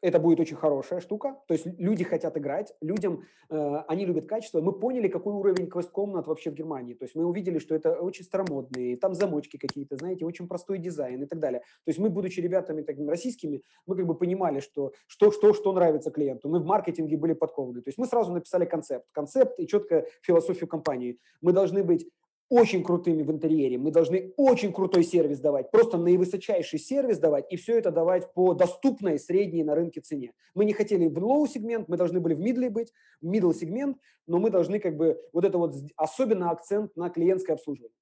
[0.00, 1.36] это будет очень хорошая штука.
[1.46, 4.60] То есть люди хотят играть, людям, э, они любят качество.
[4.60, 6.94] Мы поняли, какой уровень квест-комнат вообще в Германии.
[6.94, 11.22] То есть мы увидели, что это очень старомодные, там замочки какие-то, знаете, очень простой дизайн
[11.22, 11.60] и так далее.
[11.60, 15.72] То есть мы, будучи ребятами такими российскими, мы как бы понимали, что что, что, что
[15.72, 16.48] нравится клиенту.
[16.48, 17.80] Мы в маркетинге были подкованы.
[17.82, 19.06] То есть мы сразу написали концепт.
[19.12, 21.18] Концепт и четко философию компании.
[21.40, 22.08] Мы должны быть
[22.48, 27.56] очень крутыми в интерьере, мы должны очень крутой сервис давать, просто наивысочайший сервис давать, и
[27.56, 30.32] все это давать по доступной средней на рынке цене.
[30.54, 34.38] Мы не хотели в low сегмент, мы должны были в middle быть, middle сегмент, но
[34.38, 37.97] мы должны как бы вот это вот особенно акцент на клиентское обслуживание.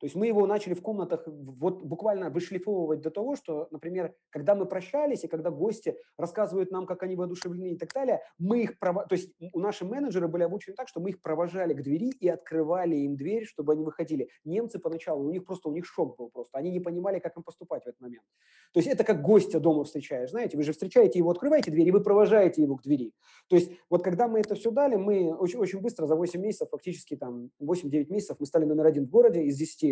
[0.00, 4.54] То есть мы его начали в комнатах вот буквально вышлифовывать до того, что, например, когда
[4.54, 8.78] мы прощались и когда гости рассказывают нам, как они воодушевлены и так далее, мы их
[8.78, 9.06] пров...
[9.08, 12.28] то есть у наши менеджеры были обучены так, что мы их провожали к двери и
[12.28, 14.30] открывали им дверь, чтобы они выходили.
[14.44, 17.42] Немцы поначалу, у них просто, у них шок был просто, они не понимали, как им
[17.42, 18.24] поступать в этот момент.
[18.72, 21.92] То есть это как гостя дома встречаешь, знаете, вы же встречаете его, открываете дверь, и
[21.92, 23.12] вы провожаете его к двери.
[23.48, 26.68] То есть вот когда мы это все дали, мы очень, очень быстро, за 8 месяцев,
[26.70, 29.89] фактически там 8-9 месяцев, мы стали номер один в городе из 10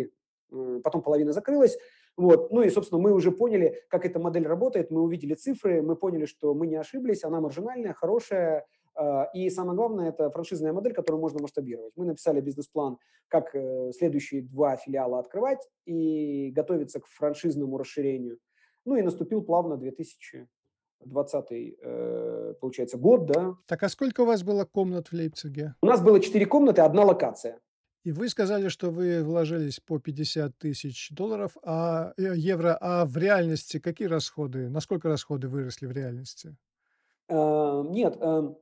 [0.83, 1.77] потом половина закрылась.
[2.17, 2.51] Вот.
[2.51, 6.25] Ну и, собственно, мы уже поняли, как эта модель работает, мы увидели цифры, мы поняли,
[6.25, 11.21] что мы не ошиблись, она маржинальная, хорошая, а, и самое главное, это франшизная модель, которую
[11.21, 11.93] можно масштабировать.
[11.95, 12.97] Мы написали бизнес-план,
[13.29, 18.39] как э, следующие два филиала открывать и готовиться к франшизному расширению.
[18.83, 23.55] Ну и наступил плавно 2020 э, получается, год, да.
[23.67, 25.75] Так, а сколько у вас было комнат в Лейпциге?
[25.81, 27.59] У нас было четыре комнаты, одна локация.
[28.03, 33.17] И вы сказали, что вы вложились по 50 тысяч долларов, а, э, евро, а в
[33.17, 34.69] реальности какие расходы?
[34.69, 36.55] Насколько расходы выросли в реальности?
[37.27, 38.57] Э, нет, эм,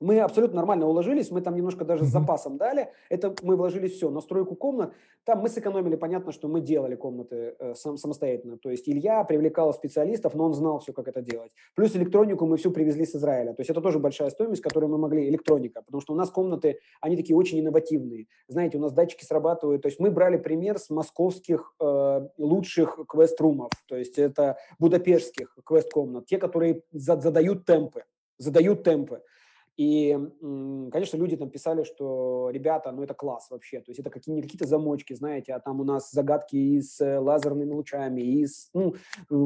[0.00, 2.90] мы абсолютно нормально уложились, мы там немножко даже с запасом дали.
[3.08, 4.92] Это мы вложили все, настройку комнат.
[5.24, 8.58] Там мы сэкономили, понятно, что мы делали комнаты э, сам, самостоятельно.
[8.58, 11.50] То есть Илья привлекал специалистов, но он знал все, как это делать.
[11.74, 13.52] Плюс электронику мы всю привезли с Израиля.
[13.54, 15.82] То есть это тоже большая стоимость, которую мы могли, электроника.
[15.82, 18.26] Потому что у нас комнаты, они такие очень инновативные.
[18.48, 19.82] Знаете, у нас датчики срабатывают.
[19.82, 23.70] То есть мы брали пример с московских э, лучших квест-румов.
[23.88, 26.26] То есть это будапештских квест-комнат.
[26.26, 28.04] Те, которые задают темпы.
[28.38, 29.22] Задают темпы.
[29.76, 34.34] И, конечно, люди там писали, что ребята, ну это класс вообще, то есть это какие,
[34.34, 38.46] не какие-то замочки, знаете, а там у нас загадки и с э, лазерными лучами, и
[38.46, 38.94] с ну,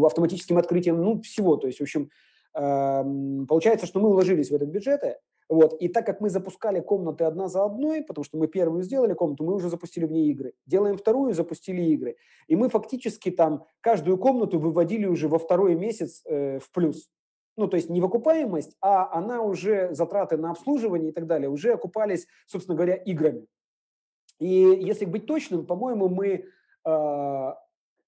[0.05, 2.11] автоматическим открытием, ну всего, то есть, в общем,
[2.55, 5.17] э, получается, что мы уложились в этот бюджеты,
[5.49, 9.15] вот, и так как мы запускали комнаты одна за одной, потому что мы первую сделали
[9.15, 10.53] комнату, мы уже запустили в ней игры.
[10.65, 12.15] Делаем вторую, запустили игры.
[12.47, 17.11] И мы фактически там каждую комнату выводили уже во второй месяц э, в плюс
[17.57, 21.49] ну, то есть не в окупаемость, а она уже, затраты на обслуживание и так далее,
[21.49, 23.47] уже окупались, собственно говоря, играми.
[24.39, 27.55] И если быть точным, по-моему, мы э,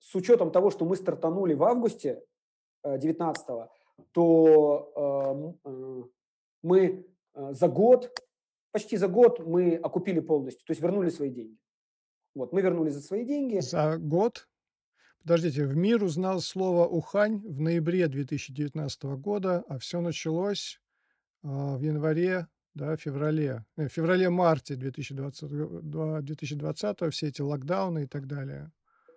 [0.00, 2.22] с учетом того, что мы стартанули в августе
[2.82, 3.68] э, 19
[4.12, 6.02] то э, э,
[6.62, 8.10] мы э, за год,
[8.72, 11.56] почти за год мы окупили полностью, то есть вернули свои деньги.
[12.34, 13.60] Вот, мы вернули за свои деньги.
[13.60, 14.48] За год?
[15.22, 20.80] Подождите, в мир узнал слово «Ухань» в ноябре 2019 года, а все началось
[21.44, 28.72] а, в январе, да, феврале, э, феврале-марте 2020, 2020, все эти локдауны и так далее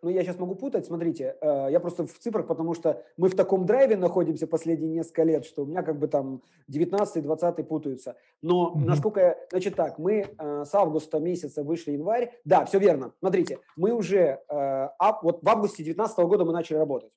[0.05, 3.35] ну, я сейчас могу путать, смотрите, э, я просто в цифрах, потому что мы в
[3.35, 8.15] таком драйве находимся последние несколько лет, что у меня как бы там 19-20 путаются.
[8.43, 8.85] Но mm-hmm.
[8.85, 13.57] насколько, я, значит так, мы э, с августа месяца вышли январь, да, все верно, смотрите,
[13.75, 17.11] мы уже, э, а, вот в августе 2019 года мы начали работать.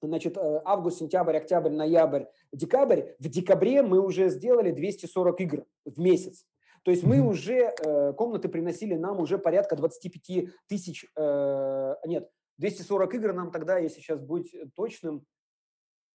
[0.00, 2.24] Значит, август, сентябрь, октябрь, ноябрь,
[2.54, 3.02] декабрь.
[3.18, 6.46] В декабре мы уже сделали 240 игр в месяц.
[6.82, 13.14] То есть мы уже, э, комнаты приносили нам уже порядка 25 тысяч, э, нет, 240
[13.14, 15.24] игр нам тогда, если сейчас быть точным,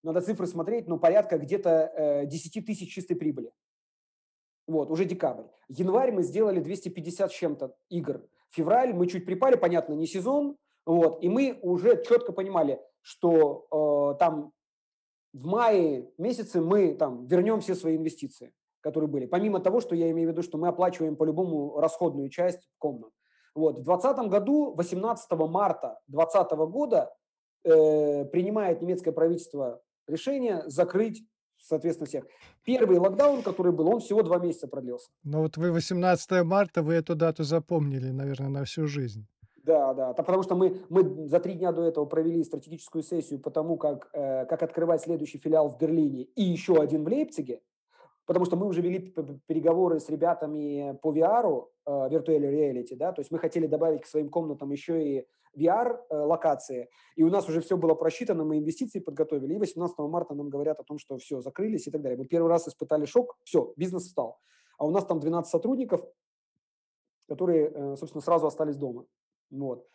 [0.03, 3.51] надо цифры смотреть, но порядка где-то э, 10 тысяч чистой прибыли.
[4.67, 5.45] Вот, уже декабрь.
[5.69, 8.27] Январь мы сделали 250 с чем-то игр.
[8.49, 10.57] Февраль мы чуть припали, понятно, не сезон.
[10.85, 14.53] Вот, и мы уже четко понимали, что э, там
[15.33, 19.25] в мае месяце мы там вернем все свои инвестиции которые были.
[19.25, 23.11] Помимо того, что я имею в виду, что мы оплачиваем по-любому расходную часть комнат.
[23.55, 23.79] Вот.
[23.79, 27.13] В 2020 году, 18 марта 2020 года,
[27.63, 31.23] э, принимает немецкое правительство решение закрыть
[31.59, 32.25] соответственно, всех.
[32.63, 35.09] Первый локдаун, который был, он всего два месяца продлился.
[35.23, 39.27] Но вот вы 18 марта, вы эту дату запомнили, наверное, на всю жизнь.
[39.63, 43.51] Да, да, потому что мы, мы за три дня до этого провели стратегическую сессию по
[43.51, 47.59] тому, как, э, как открывать следующий филиал в Берлине и еще один в Лейпциге.
[48.27, 48.99] Потому что мы уже вели
[49.47, 54.05] переговоры с ребятами по VR, э, Virtual Reality, да, то есть мы хотели добавить к
[54.05, 58.99] своим комнатам еще и VR-локации, э, и у нас уже все было просчитано, мы инвестиции
[58.99, 62.17] подготовили, и 18 марта нам говорят о том, что все, закрылись и так далее.
[62.17, 64.37] Мы первый раз испытали шок, все, бизнес встал.
[64.77, 66.05] А у нас там 12 сотрудников,
[67.27, 69.05] которые, э, собственно, сразу остались дома.
[69.49, 69.87] Вот.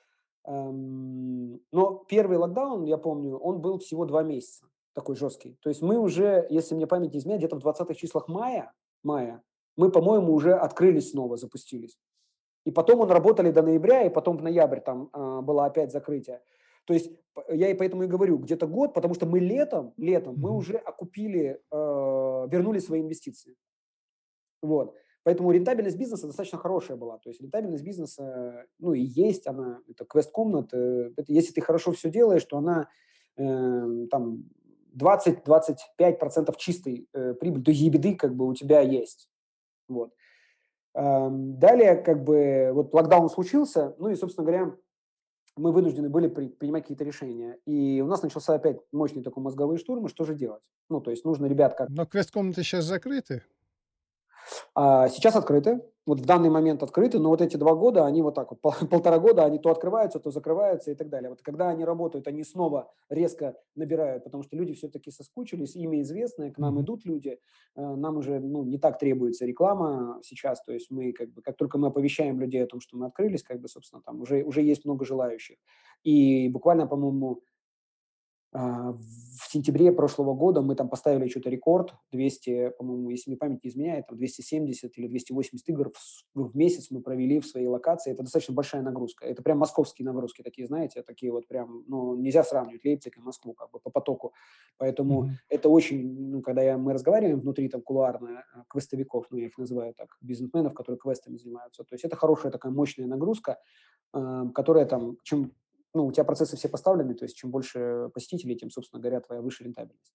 [0.45, 5.59] Эм, но первый локдаун, я помню, он был всего два месяца, такой жесткий.
[5.63, 9.43] То есть мы уже, если мне память не изменяет, где-то в 20-х числах мая, мая
[9.77, 11.99] мы, по-моему, уже открылись снова, запустились.
[12.65, 16.43] И потом он работали до ноября, и потом в ноябрь там э, было опять закрытие.
[16.85, 17.11] То есть
[17.49, 21.61] я и поэтому и говорю, где-то год, потому что мы летом, летом мы уже окупили,
[21.71, 23.57] э, вернули свои инвестиции.
[24.61, 24.95] Вот.
[25.25, 27.19] Поэтому рентабельность бизнеса достаточно хорошая была.
[27.19, 30.73] То есть рентабельность бизнеса, ну и есть она, это квест-комнат.
[30.73, 32.89] Это, если ты хорошо все делаешь, то она
[33.37, 34.45] э, там
[34.97, 39.29] 20-25% чистой э, прибыли, то ебеды как бы у тебя есть.
[39.89, 40.13] Вот.
[40.95, 44.77] Эм, далее, как бы, вот локдаун случился, ну и, собственно говоря,
[45.57, 47.59] мы вынуждены были при, принимать какие-то решения.
[47.67, 50.63] И у нас начался опять мощный такой мозговой штурм, и что же делать?
[50.89, 51.89] Ну, то есть нужно ребят как...
[51.89, 53.43] Но квест-комнаты сейчас закрыты.
[54.75, 58.35] А сейчас открыты, вот в данный момент открыты, но вот эти два года, они вот
[58.35, 61.31] так вот, полтора года, они то открываются, то закрываются и так далее.
[61.31, 66.51] Вот когда они работают, они снова резко набирают, потому что люди все-таки соскучились, имя известное,
[66.51, 67.39] к нам идут люди,
[67.77, 71.57] э, нам уже ну, не так требуется реклама сейчас, то есть мы как бы, как
[71.57, 74.63] только мы оповещаем людей о том, что мы открылись, как бы, собственно, там уже, уже
[74.63, 75.57] есть много желающих.
[76.03, 77.43] И буквально, по-моему,
[78.53, 83.71] в сентябре прошлого года мы там поставили что-то рекорд, 200, по-моему, если мне память не
[83.71, 85.91] изменяет, там 270 или 280 игр
[86.35, 88.13] в, в месяц мы провели в своей локации.
[88.13, 89.25] Это достаточно большая нагрузка.
[89.25, 93.55] Это прям московские нагрузки такие, знаете, такие вот прям, ну, нельзя сравнивать Лейпциг и Москву
[93.55, 94.35] как бы по потоку.
[94.77, 95.31] Поэтому mm-hmm.
[95.49, 99.57] это очень, ну, когда я, мы разговариваем внутри там кулуарно э, квестовиков, ну, я их
[99.57, 101.85] называю так, бизнесменов, которые квестами занимаются.
[101.85, 103.59] То есть это хорошая такая мощная нагрузка,
[104.13, 105.53] э, которая там, чем
[105.95, 109.43] ну, у тебя процессы все поставлены, то есть чем больше посетителей, тем, собственно говоря, твоя
[109.43, 110.13] выше рентабельность.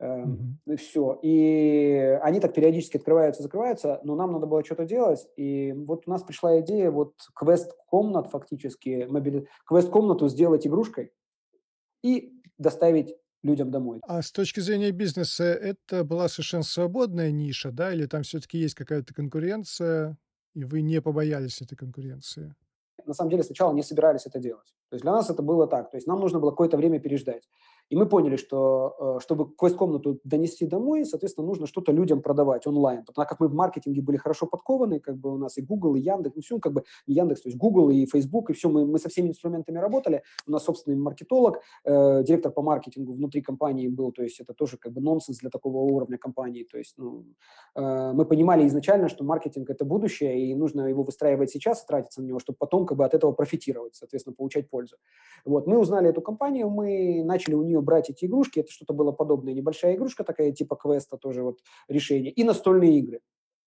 [0.00, 0.54] Mm-hmm.
[0.66, 1.18] И все.
[1.22, 5.28] И они так периодически открываются, закрываются, но нам надо было что-то делать.
[5.36, 9.46] И вот у нас пришла идея вот квест-комнат фактически, мобили...
[9.66, 11.12] квест-комнату сделать игрушкой
[12.02, 14.00] и доставить людям домой.
[14.04, 18.74] А с точки зрения бизнеса это была совершенно свободная ниша, да, или там все-таки есть
[18.74, 20.16] какая-то конкуренция,
[20.54, 22.54] и вы не побоялись этой конкуренции?
[23.06, 24.66] На самом деле сначала не собирались это делать.
[24.88, 25.90] То есть для нас это было так.
[25.90, 27.48] То есть нам нужно было какое-то время переждать.
[27.90, 33.04] И мы поняли, что э, чтобы квест-комнату донести домой, соответственно, нужно что-то людям продавать онлайн.
[33.04, 36.00] Потому как мы в маркетинге были хорошо подкованы, как бы у нас и Google, и
[36.00, 38.86] Яндекс, ну все, как бы не Яндекс, то есть Google и Facebook, и все, мы,
[38.86, 40.22] мы со всеми инструментами работали.
[40.46, 44.76] У нас собственный маркетолог, э, директор по маркетингу внутри компании был, то есть это тоже
[44.76, 46.62] как бы нонсенс для такого уровня компании.
[46.62, 47.24] То есть ну,
[47.74, 52.22] э, мы понимали изначально, что маркетинг– это будущее, и нужно его выстраивать сейчас и тратиться
[52.22, 54.96] на него, чтобы потом как бы от этого профитировать, соответственно, получать пользу.
[55.44, 59.12] Вот, мы узнали эту компанию, мы начали у нее брать эти игрушки, это что-то было
[59.12, 63.20] подобное, небольшая игрушка такая, типа квеста тоже вот решение, и настольные игры.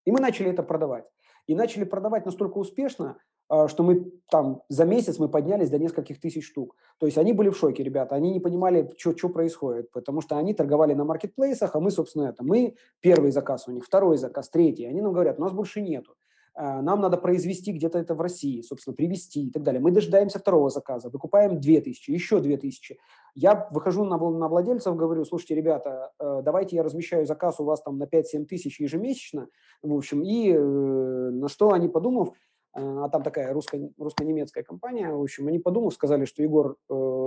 [0.06, 1.06] И мы начали это продавать.
[1.47, 3.17] И начали продавать настолько успешно,
[3.49, 6.76] а, что мы там за месяц мы поднялись до нескольких тысяч штук.
[6.97, 10.54] То есть они были в шоке, ребята, они не понимали, что происходит, потому что они
[10.54, 14.86] торговали на маркетплейсах, а мы, собственно, это, мы первый заказ у них, второй заказ, третий.
[14.86, 16.15] Они нам говорят, у нас больше нету.
[16.55, 19.81] А, нам надо произвести где-то это в России, собственно, привезти и так далее.
[19.81, 22.99] Мы дожидаемся второго заказа, выкупаем 2000, еще 2000.
[23.33, 27.81] Я выхожу на, на владельцев, говорю, слушайте, ребята, э, давайте я размещаю заказ у вас
[27.81, 29.47] там на 5-7 тысяч ежемесячно,
[29.81, 32.31] в общем, и э, на что они, подумав, э,
[32.75, 36.77] а там такая русско- русско-немецкая компания, в общем, они подумав, сказали, что, Егор,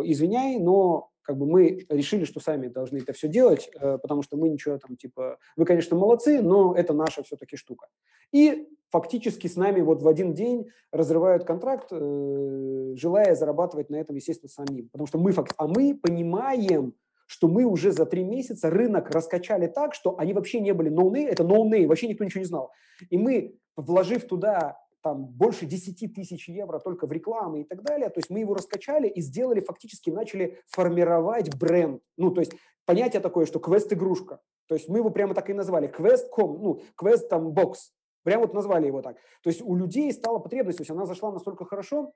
[0.04, 4.48] извиняй, но как бы мы решили, что сами должны это все делать, потому что мы
[4.48, 7.88] ничего там, типа, вы, конечно, молодцы, но это наша все-таки штука.
[8.30, 14.16] И фактически с нами вот в один день разрывают контракт, э, желая зарабатывать на этом,
[14.16, 14.88] естественно, самим.
[14.88, 16.94] Потому что мы, а мы понимаем,
[17.27, 21.27] что мы уже за три месяца рынок раскачали так, что они вообще не были ноуны,
[21.27, 22.70] это ноуны, вообще никто ничего не знал.
[23.11, 28.09] И мы, вложив туда там больше 10 тысяч евро только в рекламу и так далее,
[28.09, 32.03] то есть мы его раскачали и сделали, фактически начали формировать бренд.
[32.16, 32.53] Ну, то есть
[32.85, 34.40] понятие такое, что квест-игрушка.
[34.66, 35.87] То есть мы его прямо так и назвали.
[35.87, 37.92] Квест.com, ну, квест там бокс.
[38.26, 39.18] Прям вот назвали его так.
[39.40, 42.12] То есть у людей стала потребность, то есть она зашла настолько хорошо,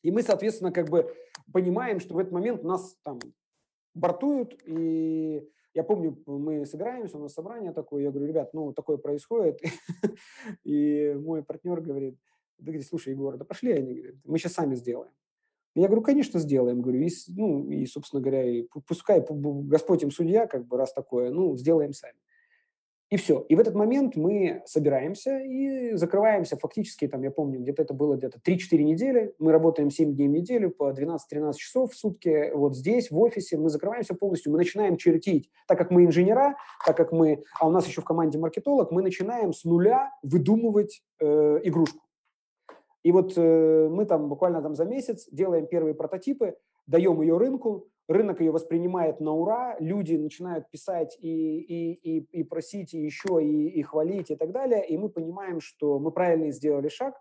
[0.00, 1.14] и мы, соответственно, как бы
[1.52, 3.18] понимаем, что в этот момент нас там
[3.92, 8.96] бортуют, и я помню, мы собираемся, у нас собрание такое, я говорю, ребят, ну, такое
[8.96, 9.60] происходит,
[10.64, 12.18] и мой партнер говорит,
[12.56, 15.12] да, говорит, слушай, Егор, да пошли, они говорят, мы сейчас сами сделаем.
[15.74, 20.46] Я говорю, конечно, сделаем, говорю, и, ну, и, собственно говоря, и пускай Господь им судья,
[20.46, 22.16] как бы, раз такое, ну, сделаем сами.
[23.08, 23.46] И все.
[23.48, 28.16] И в этот момент мы собираемся и закрываемся фактически, там, я помню, где-то это было
[28.16, 29.32] где-то 3-4 недели.
[29.38, 32.50] Мы работаем 7 дней в неделю по 12-13 часов в сутки.
[32.52, 34.50] Вот здесь, в офисе, мы закрываемся полностью.
[34.50, 35.50] Мы начинаем чертить.
[35.68, 39.02] Так как мы инженера, так как мы, а у нас еще в команде маркетолог, мы
[39.02, 42.00] начинаем с нуля выдумывать э, игрушку.
[43.04, 46.56] И вот э, мы там буквально там за месяц делаем первые прототипы,
[46.88, 52.44] даем ее рынку, рынок ее воспринимает на ура, люди начинают писать и, и, и, и
[52.44, 56.50] просить и еще, и, и хвалить и так далее, и мы понимаем, что мы правильно
[56.52, 57.14] сделали шаг,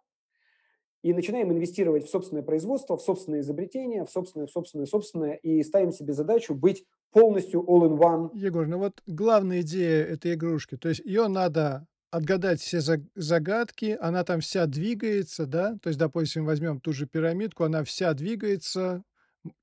[1.02, 5.62] и начинаем инвестировать в собственное производство, в собственное изобретение, в собственное, в собственное, собственное, и
[5.62, 8.32] ставим себе задачу быть полностью all-in-one.
[8.34, 12.80] Егор, ну вот главная идея этой игрушки, то есть ее надо отгадать все
[13.14, 18.14] загадки, она там вся двигается, да, то есть, допустим, возьмем ту же пирамидку, она вся
[18.14, 19.04] двигается,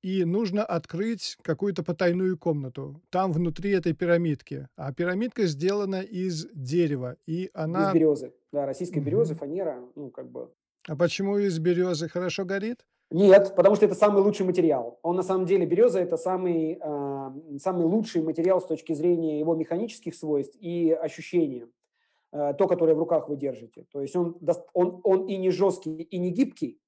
[0.01, 3.01] и нужно открыть какую-то потайную комнату.
[3.09, 4.67] Там внутри этой пирамидки.
[4.75, 7.89] А пирамидка сделана из дерева, и она...
[7.89, 9.03] Из березы, да, российской mm-hmm.
[9.03, 10.51] березы, фанера, ну, как бы...
[10.87, 12.85] А почему из березы хорошо горит?
[13.09, 14.99] Нет, потому что это самый лучший материал.
[15.03, 19.55] Он на самом деле береза это самый э, самый лучший материал с точки зрения его
[19.55, 21.67] механических свойств и ощущения.
[22.31, 23.85] Э, то, которое в руках вы держите.
[23.91, 24.35] То есть он
[24.73, 26.79] он он и не жесткий и не гибкий,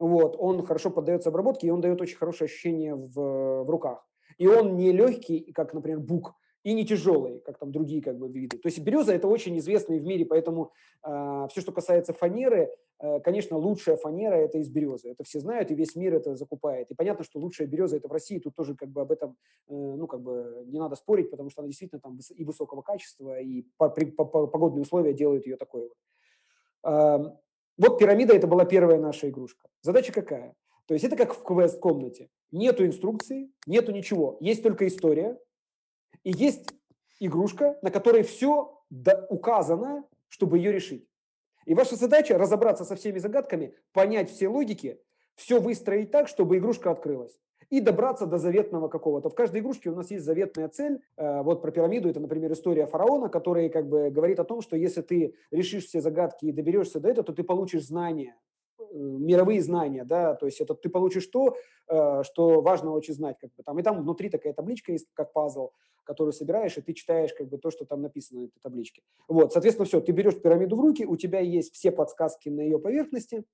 [0.00, 4.06] вот, он хорошо поддается обработке, и он дает очень хорошее ощущение в, в руках.
[4.38, 8.28] И он не легкий, как, например, бук, и не тяжелый, как там другие как бы
[8.28, 8.58] виды.
[8.58, 13.20] То есть береза это очень известный в мире, поэтому э, все, что касается фанеры, э,
[13.20, 15.10] конечно, лучшая фанера это из березы.
[15.10, 16.90] Это все знают, и весь мир это закупает.
[16.90, 19.36] И понятно, что лучшая береза это в России, тут тоже как бы об этом,
[19.68, 23.40] э, ну как бы не надо спорить, потому что она действительно там и высокого качества,
[23.40, 25.96] и по, по, по, погодные условия делают ее такой вот.
[27.80, 29.66] Вот пирамида– это была первая наша игрушка.
[29.80, 30.54] Задача какая?
[30.84, 32.28] То есть это как в квест-комнате.
[32.52, 34.36] Нету инструкции, нету ничего.
[34.40, 35.38] Есть только история.
[36.22, 36.68] И есть
[37.20, 38.78] игрушка, на которой все
[39.30, 41.08] указано, чтобы ее решить.
[41.64, 45.00] И ваша задача разобраться со всеми загадками, понять все логики,
[45.34, 47.38] все выстроить так, чтобы игрушка открылась
[47.70, 49.30] и добраться до заветного какого-то.
[49.30, 51.00] В каждой игрушке у нас есть заветная цель.
[51.16, 54.76] Э, вот про пирамиду это, например, история фараона, который как бы говорит о том, что
[54.76, 58.36] если ты решишь все загадки и доберешься до этого, то ты получишь знания
[58.78, 61.56] э, мировые знания, да, то есть это ты получишь то,
[61.88, 65.32] э, что важно очень знать, как бы там, и там внутри такая табличка есть, как
[65.32, 65.70] пазл,
[66.02, 69.02] которую собираешь, и ты читаешь как бы то, что там написано на этой табличке.
[69.28, 72.80] Вот, соответственно, все, ты берешь пирамиду в руки, у тебя есть все подсказки на ее
[72.80, 73.44] поверхности,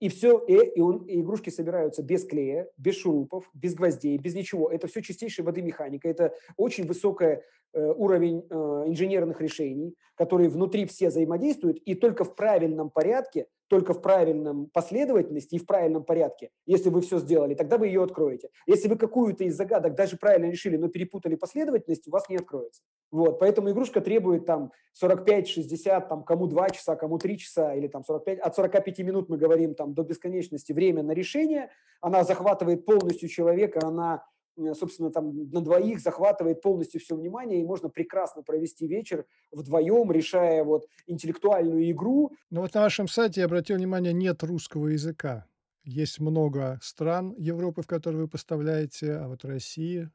[0.00, 4.34] и все, и, и, он, и игрушки собираются без клея, без шурупов, без гвоздей, без
[4.34, 4.70] ничего.
[4.70, 6.08] Это все чистейшая воды механика.
[6.08, 7.40] Это очень высокий э,
[7.78, 8.54] уровень э,
[8.86, 15.54] инженерных решений, которые внутри все взаимодействуют, и только в правильном порядке только в правильном последовательности
[15.54, 18.50] и в правильном порядке, если вы все сделали, тогда вы ее откроете.
[18.66, 22.82] Если вы какую-то из загадок даже правильно решили, но перепутали последовательность, у вас не откроется.
[23.12, 28.02] Вот, поэтому игрушка требует там 45-60, там кому 2 часа, кому 3 часа, или там
[28.02, 31.70] 45, от 45 минут мы говорим там до бесконечности время на решение.
[32.00, 34.29] Она захватывает полностью человека, она Э,
[34.74, 40.64] собственно, там на двоих захватывает полностью все внимание, и можно прекрасно провести вечер вдвоем, решая
[40.64, 42.32] вот интеллектуальную игру.
[42.50, 45.46] Но вот на вашем сайте, я обратил внимание, нет русского языка.
[45.82, 50.12] Есть много стран Европы, в которые вы поставляете, а вот Россия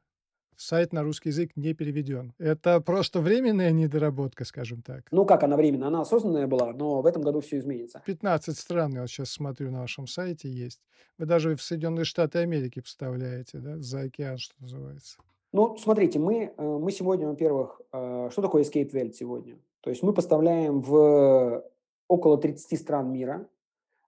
[0.56, 2.32] сайт на русский язык не переведен.
[2.38, 5.02] Это просто временная недоработка, скажем так.
[5.10, 5.88] Ну, как она временная?
[5.88, 8.02] Она осознанная была, но в этом году все изменится.
[8.04, 10.80] 15 стран, я вот сейчас смотрю на вашем сайте, есть.
[11.18, 15.18] Вы даже в Соединенные Штаты Америки поставляете, да, за океан, что называется.
[15.52, 19.58] Ну, смотрите, мы, э, мы сегодня, во-первых, э, что такое Escape Welt сегодня?
[19.80, 21.64] То есть мы поставляем в
[22.08, 23.48] около 30 стран мира,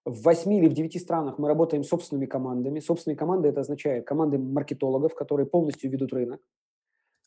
[0.08, 2.80] в 8 или в 9 странах мы работаем собственными командами.
[2.80, 6.40] Собственные команды– это означает команды маркетологов, которые полностью ведут рынок.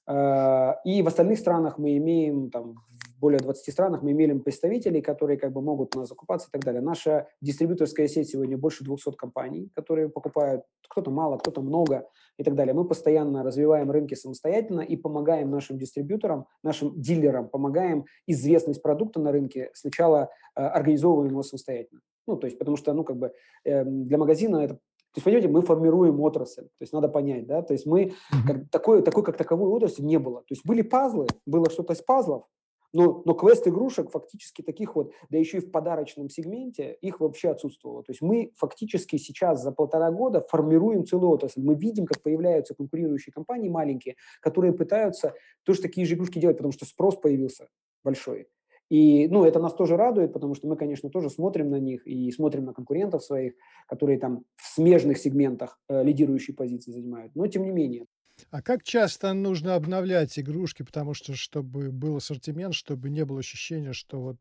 [0.07, 2.73] А, и в остальных странах мы имеем, там,
[3.15, 6.51] в более 20 странах мы имеем представителей, которые как бы могут у нас закупаться и
[6.51, 6.81] так далее.
[6.81, 12.55] Наша дистрибьюторская сеть сегодня больше 200 компаний, которые покупают кто-то мало, кто-то много и так
[12.55, 12.73] далее.
[12.73, 19.31] Мы постоянно развиваем рынки самостоятельно и помогаем нашим дистрибьюторам, нашим дилерам, помогаем известность продукта на
[19.31, 22.01] рынке сначала э, организовываем его самостоятельно.
[22.27, 24.79] Ну, то есть, потому что, ну, как бы э, для магазина это
[25.13, 26.63] то есть, понимаете, мы формируем отрасль.
[26.63, 28.13] То есть, надо понять, да, то есть мы,
[28.47, 30.39] как, такой, такой, как таковой отрасли не было.
[30.39, 32.45] То есть, были пазлы, было что-то из пазлов,
[32.93, 37.49] но, но квест игрушек фактически таких вот, да еще и в подарочном сегменте, их вообще
[37.49, 38.03] отсутствовало.
[38.03, 41.61] То есть мы фактически сейчас за полтора года формируем целую отрасль.
[41.61, 46.73] Мы видим, как появляются конкурирующие компании маленькие, которые пытаются тоже такие же игрушки делать, потому
[46.73, 47.69] что спрос появился
[48.03, 48.47] большой.
[48.91, 52.29] И, ну, это нас тоже радует, потому что мы, конечно, тоже смотрим на них и
[52.31, 53.53] смотрим на конкурентов своих,
[53.87, 57.33] которые там в смежных сегментах э, лидирующие позиции занимают.
[57.33, 58.05] Но тем не менее.
[58.51, 63.93] А как часто нужно обновлять игрушки, потому что чтобы был ассортимент, чтобы не было ощущения,
[63.93, 64.37] что вот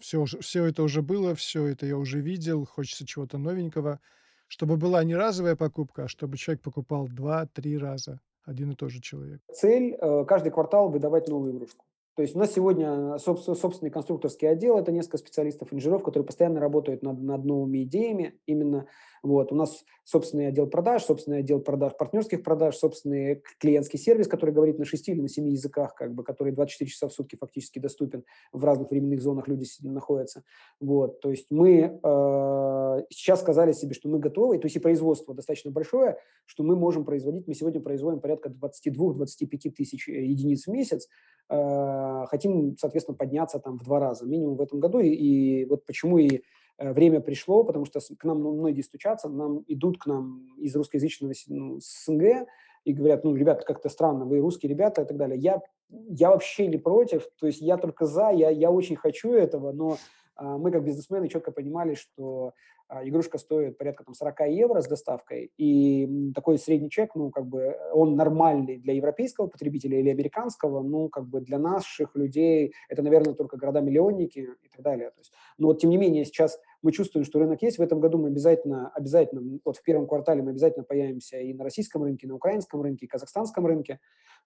[0.00, 4.00] всё уже всё это уже было, всё это я уже видел, хочется чего-то новенького,
[4.48, 9.00] чтобы была не разовая покупка, а чтобы человек покупал 2-3 раза, один и тот же
[9.00, 9.40] человек?
[9.52, 11.84] Цель, э, каждый квартал выдавать новую игрушку.
[12.16, 17.02] То есть у нас сегодня соб собственный конструкторский отдел, это несколько специалистов-инженеров, которые постоянно работают
[17.02, 18.86] над над новыми идеями именно.
[19.24, 19.52] Вот.
[19.52, 24.78] У нас собственный отдел продаж, собственный отдел продаж, партнерских продаж, собственный клиентский сервис, который говорит
[24.78, 28.24] на 6 или на 7 языках, как бы, который 24 часа в сутки фактически доступен,
[28.52, 30.42] в разных временных зонах люди находятся.
[30.78, 31.20] Вот.
[31.20, 35.70] То есть мы, э, сейчас сказали себе, что мы готовы, то есть и производство достаточно
[35.70, 41.08] большое, что мы можем производить, мы сегодня производим порядка 22-25 тысяч э, единиц в месяц,
[41.48, 46.18] э, хотим, соответственно, подняться там в 2 раза минимум в этом году, и, вот почему
[46.18, 46.42] и
[46.78, 51.32] время пришло, потому что к нам ну, многие стучатся, нам идут к нам из русскоязычного
[51.48, 52.46] ну, СНГ
[52.84, 55.38] и говорят, ну, ребята, как-то странно, вы русские ребята и так далее.
[55.38, 59.72] Я, я вообще не против, то есть я только за, я, я очень хочу этого,
[59.72, 59.96] но
[60.38, 62.52] мы как бизнесмены четко понимали, что
[62.86, 67.46] а, игрушка стоит порядка там, 40 евро с доставкой, и такой средний чек, ну, как
[67.46, 73.02] бы, он нормальный для европейского потребителя или американского, ну, как бы для наших людей это,
[73.02, 75.10] наверное, только города-миллионники и так далее.
[75.10, 77.78] То есть, но вот, тем не менее, сейчас мы чувствуем, что рынок есть.
[77.78, 81.64] В этом году мы обязательно, обязательно, вот в первом квартале мы обязательно появимся и на
[81.64, 83.98] российском рынке, и на украинском рынке, и казахстанском рынке.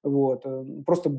[0.04, 0.46] Вот.
[0.46, 1.10] Э, просто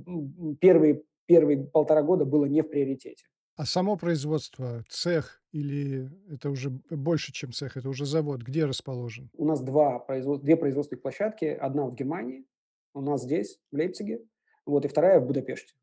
[0.61, 3.25] первые, первые полтора года было не в приоритете.
[3.59, 9.29] А само производство, цех или это уже больше, чем цех, это уже завод, где расположен?
[9.33, 10.41] У нас два производ...
[10.43, 11.43] две производственных площадки.
[11.43, 12.45] Одна в Германии,
[12.93, 14.23] у нас здесь, в Лейпциге,
[14.65, 15.73] вот, и вторая в Будапеште,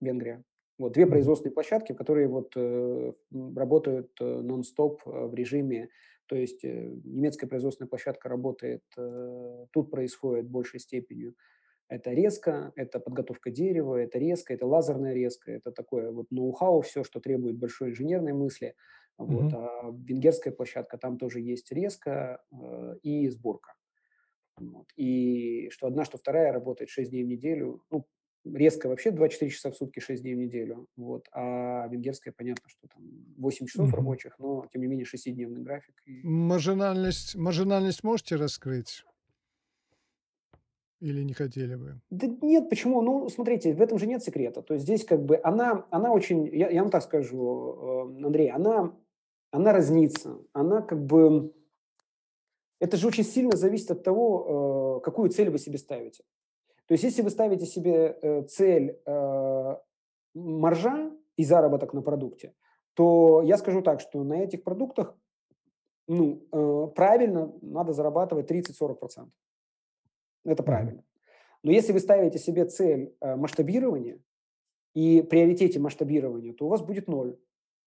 [0.00, 0.42] Венгрия.
[0.76, 5.90] Вот две производственные площадки, которые вот э, работают э, нон-стоп э, в режиме,
[6.26, 11.36] то есть э, немецкая производственная площадка работает, э, тут происходит большей степенью
[11.88, 17.04] это резко, это подготовка дерева, это резко, это лазерная резка, это такое вот ноу-хау, все,
[17.04, 18.74] что требует большой инженерной мысли.
[19.16, 19.52] Вот.
[19.52, 19.56] Mm-hmm.
[19.56, 23.74] А венгерская площадка, там тоже есть резко э, и сборка.
[24.56, 24.86] Вот.
[24.96, 27.82] И что одна, что вторая работает 6 дней в неделю.
[27.90, 28.06] Ну,
[28.44, 30.88] резко вообще 24 часа в сутки, 6 дней в неделю.
[30.96, 31.28] Вот.
[31.32, 33.02] А венгерская, понятно, что там
[33.36, 33.96] 8 часов mm-hmm.
[33.96, 35.94] рабочих, но тем не менее 6-дневный график.
[36.06, 36.20] И...
[36.24, 39.04] Маржинальность, маржинальность можете раскрыть?
[41.00, 42.00] Или не хотели бы?
[42.10, 43.02] Да нет, почему?
[43.02, 44.62] Ну, смотрите, в этом же нет секрета.
[44.62, 48.50] То есть здесь как бы она, она очень, я, я вам так скажу, э, Андрей,
[48.50, 48.96] она,
[49.50, 50.38] она разнится.
[50.52, 51.52] Она как бы,
[52.80, 56.22] это же очень сильно зависит от того, э, какую цель вы себе ставите.
[56.86, 58.98] То есть если вы ставите себе э, цель
[60.34, 62.54] маржа и заработок на продукте,
[62.94, 65.16] то я скажу так, что на этих продуктах
[66.06, 69.28] ну, правильно надо зарабатывать 30-40%.
[70.44, 71.04] Это правильно.
[71.62, 74.18] Но если вы ставите себе цель э, масштабирования
[74.94, 77.38] и приоритете масштабирования, то у вас будет ноль.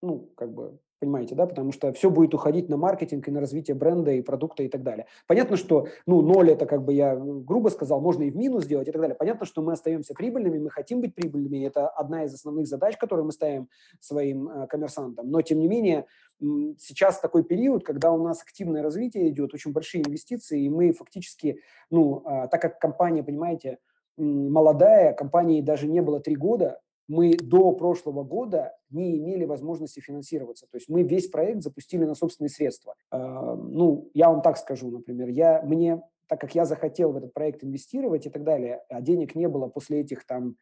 [0.02, 1.46] Ну, как бы Понимаете, да?
[1.46, 4.82] Потому что все будет уходить на маркетинг и на развитие бренда и продукта и так
[4.82, 5.06] далее.
[5.28, 8.88] Понятно, что, ну, ноль это как бы я грубо сказал, можно и в минус сделать
[8.88, 9.16] и так далее.
[9.16, 13.26] Понятно, что мы остаемся прибыльными, мы хотим быть прибыльными, это одна из основных задач, которые
[13.26, 13.70] мы ставим
[14.00, 15.30] своим э, коммерсантам.
[15.30, 16.08] Но, тем не менее,
[16.40, 21.60] сейчас такой период, когда у нас активное развитие идет, очень большие инвестиции, и мы фактически,
[21.92, 23.78] ну, э, так как компания, понимаете,
[24.18, 30.68] молодая, компании даже не было три года, мы до прошлого года не имели возможности финансироваться.
[30.70, 32.96] То есть мы весь проект запустили на собственные средства.
[33.10, 37.34] А, ну, я вам так скажу, например, я, мне, так как я захотел в этот
[37.34, 40.58] проект инвестировать и так далее, а денег не было после этих там,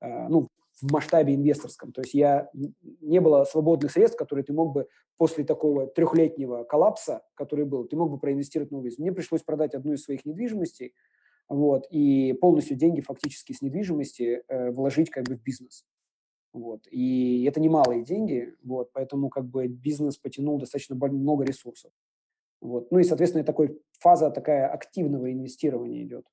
[0.00, 0.48] а, ну,
[0.80, 1.92] в масштабе инвесторском.
[1.92, 2.50] То есть я
[3.00, 4.86] не было свободных средств, которые ты мог бы
[5.18, 9.02] после такого трехлетнего коллапса, который был, ты мог бы проинвестировать новую жизнь.
[9.02, 10.94] Мне пришлось продать одну из своих недвижимостей,
[11.50, 15.84] вот, и полностью деньги фактически с недвижимости э, вложить как бы в бизнес.
[16.52, 21.92] Вот, и это немалые деньги, вот, поэтому как бы бизнес потянул достаточно много ресурсов.
[22.60, 22.90] Вот.
[22.90, 26.26] Ну и, соответственно, такой фаза такая активного инвестирования идет.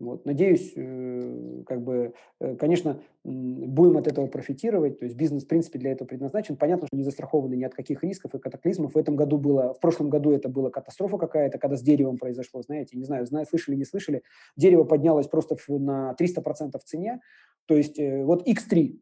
[0.00, 0.26] Вот.
[0.26, 4.98] Надеюсь, э, как бы, э, конечно, будем от этого профитировать.
[4.98, 6.56] То есть бизнес, в принципе, для этого предназначен.
[6.56, 8.94] Понятно, что не застрахованы ни от каких рисков и катаклизмов.
[8.94, 12.60] В этом году было, в прошлом году это была катастрофа какая-то, когда с деревом произошло,
[12.62, 14.22] знаете, не знаю, знаю, слышали, не слышали.
[14.56, 17.20] Дерево поднялось просто на 300% в цене.
[17.66, 18.98] То есть э, вот X3,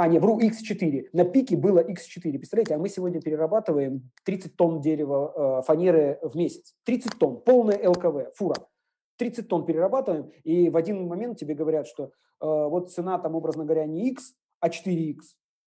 [0.00, 1.08] а, не, вру, X4.
[1.12, 2.32] На пике было X4.
[2.38, 6.74] Представляете, а мы сегодня перерабатываем 30 тонн дерева, э, фанеры в месяц.
[6.84, 8.56] 30 тонн, полная ЛКВ, фура.
[9.20, 12.08] 30 тонн перерабатываем, и в один момент тебе говорят, что э,
[12.40, 15.18] вот цена там, образно говоря, не X, а 4X.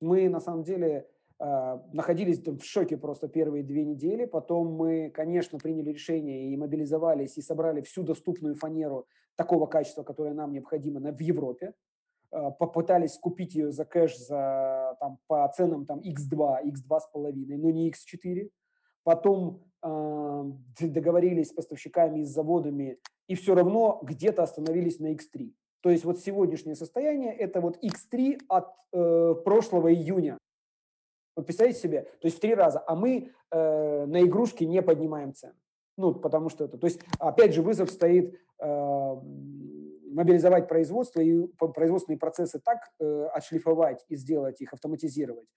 [0.01, 1.07] Мы на самом деле
[1.39, 4.25] э, находились в шоке просто первые две недели.
[4.25, 10.33] Потом мы, конечно, приняли решение и мобилизовались, и собрали всю доступную фанеру такого качества, которое
[10.33, 11.73] нам необходимо в Европе.
[12.31, 17.91] Э, попытались купить ее за кэш за, там, по ценам там, X2, X2,5, но не
[17.91, 18.49] X4.
[19.03, 19.63] Потом
[20.79, 25.51] договорились с поставщиками и с заводами, и все равно где-то остановились на X3.
[25.81, 30.37] То есть вот сегодняшнее состояние– это вот X3 от э, прошлого июня.
[31.35, 32.81] Вот представьте себе, то есть в три раза.
[32.85, 35.55] А мы э, на игрушки не поднимаем цены.
[35.97, 36.77] Ну, потому что это...
[36.77, 39.15] То есть, опять же, вызов стоит э,
[40.13, 45.47] мобилизовать производство и производственные процессы так э, отшлифовать и сделать их, автоматизировать,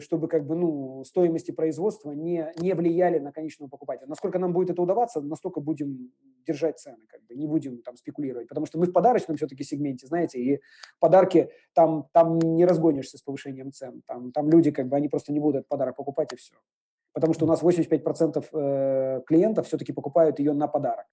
[0.00, 4.08] чтобы как бы, ну, стоимости производства не, не влияли на конечного покупателя.
[4.08, 6.12] Насколько нам будет это удаваться, настолько будем
[6.46, 8.48] держать цены, как бы, не будем там спекулировать.
[8.48, 10.60] Потому что мы в подарочном все-таки сегменте, знаете, и
[10.98, 14.02] подарки там, там не разгонишься с повышением цен.
[14.06, 16.54] Там, там люди, как бы, они просто не будут этот подарок покупать и все.
[17.12, 21.06] Потому что у нас 85% э, клиентов все-таки покупают ее на подарок.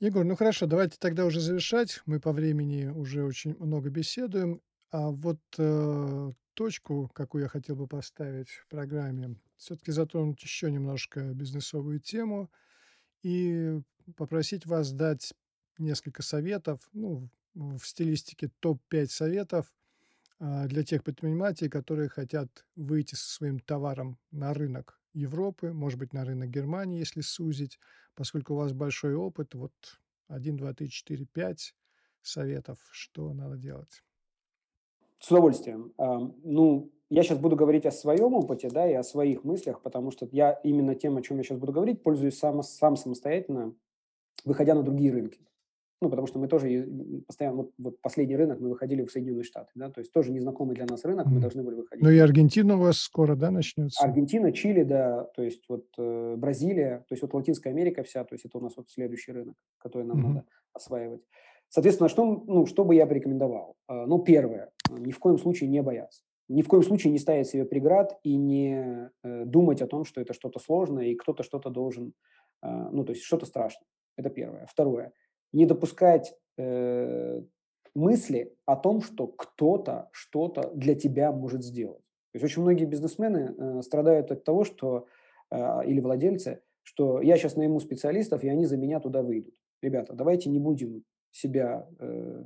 [0.00, 2.02] Егор, ну хорошо, давайте тогда уже завершать.
[2.04, 4.60] Мы по времени уже очень много беседуем.
[4.90, 11.20] А вот э, точку, какую я хотел бы поставить в программе, все-таки затронуть еще немножко
[11.34, 12.50] бизнесовую тему
[13.22, 13.78] и
[14.16, 15.34] попросить вас дать
[15.78, 19.72] несколько советов, ну, в стилистике топ-5 советов
[20.38, 26.12] а, для тех предпринимателей, которые хотят выйти со своим товаром на рынок Европы, может быть,
[26.12, 27.78] на рынок Германии, если сузить,
[28.14, 29.72] поскольку у вас большой опыт, вот
[30.28, 31.74] 1, 2, 3, 4, 5
[32.22, 34.02] советов, что надо делать.
[35.18, 35.92] С удовольствием.
[35.98, 40.28] Ну, я сейчас буду говорить о своем опыте, да, и о своих мыслях, потому что
[40.32, 43.74] я именно тем, о чем я сейчас буду говорить, пользуюсь сам, сам самостоятельно,
[44.44, 45.40] выходя на другие рынки.
[46.02, 46.86] Ну, потому что мы тоже
[47.26, 50.74] постоянно, вот, вот последний рынок мы выходили в Соединенные Штаты, да, то есть тоже незнакомый
[50.74, 52.04] для нас рынок, мы должны были выходить.
[52.04, 54.04] Ну и Аргентина у вас скоро, да, начнется?
[54.04, 58.34] Аргентина, Чили, да, то есть вот э, Бразилия, то есть вот Латинская Америка вся, то
[58.34, 60.28] есть это у нас вот следующий рынок, который нам mm-hmm.
[60.28, 60.44] надо
[60.74, 61.22] осваивать.
[61.68, 63.76] Соответственно, что, ну, что бы я порекомендовал?
[63.88, 66.22] Э, ну, первое, ни в коем случае не бояться.
[66.48, 70.20] Ни в коем случае не ставить себе преград и не э, думать о том, что
[70.20, 72.12] это что-то сложное и кто-то что-то должен,
[72.62, 73.88] э, ну, то есть что-то страшное.
[74.16, 74.66] Это первое.
[74.66, 75.12] Второе–
[75.52, 77.42] не допускать э,
[77.94, 82.02] мысли о том, что кто-то что-то для тебя может сделать.
[82.32, 85.06] То есть очень многие бизнесмены э, страдают от того, что
[85.50, 89.54] э, или владельцы, что я сейчас найму специалистов, и они за меня туда выйдут.
[89.82, 91.04] Ребята, давайте не будем
[91.36, 92.44] себя э,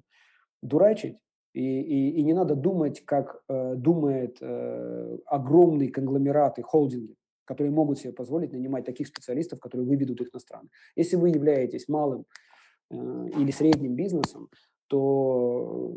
[0.62, 1.16] дурачить,
[1.52, 7.72] и, и, и не надо думать, как э, думает э, огромный конгломерат и холдинги, которые
[7.72, 10.68] могут себе позволить нанимать таких специалистов, которые выведут их на страны.
[10.96, 12.24] Если вы являетесь малым
[12.90, 14.48] Э, или средним бизнесом,
[14.88, 15.96] то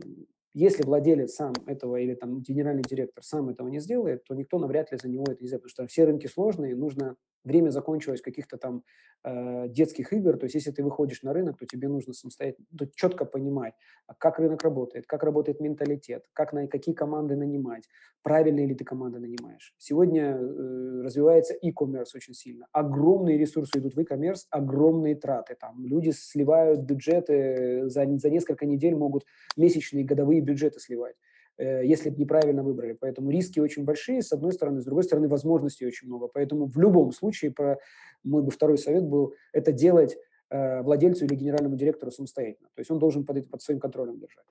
[0.53, 4.91] если владелец сам этого или там генеральный директор сам этого не сделает, то никто навряд
[4.91, 8.57] ли за него это не сделает, потому что все рынки сложные, нужно время закончилось каких-то
[8.57, 8.83] там
[9.23, 12.85] э, детских игр, то есть если ты выходишь на рынок, то тебе нужно самостоятельно то
[12.95, 13.73] четко понимать,
[14.07, 17.89] а как рынок работает, как работает менталитет, как на какие команды нанимать,
[18.21, 19.73] правильные ли ты команды нанимаешь.
[19.77, 26.11] Сегодня э, развивается e-commerce очень сильно, огромные ресурсы идут в e-commerce, огромные траты, там люди
[26.11, 29.25] сливают бюджеты за за несколько недель могут
[29.57, 31.15] месячные годовые бюджеты сливать.
[31.57, 32.93] Э, если бы неправильно выбрали.
[32.93, 36.27] Поэтому риски очень большие, с одной стороны, с другой стороны, возможностей очень много.
[36.27, 37.77] Поэтому в любом случае, про,
[38.23, 40.17] мой бы второй совет был, это делать
[40.49, 42.69] э, владельцу или генеральному директору самостоятельно.
[42.73, 44.45] То есть он должен под, под своим контролем держать.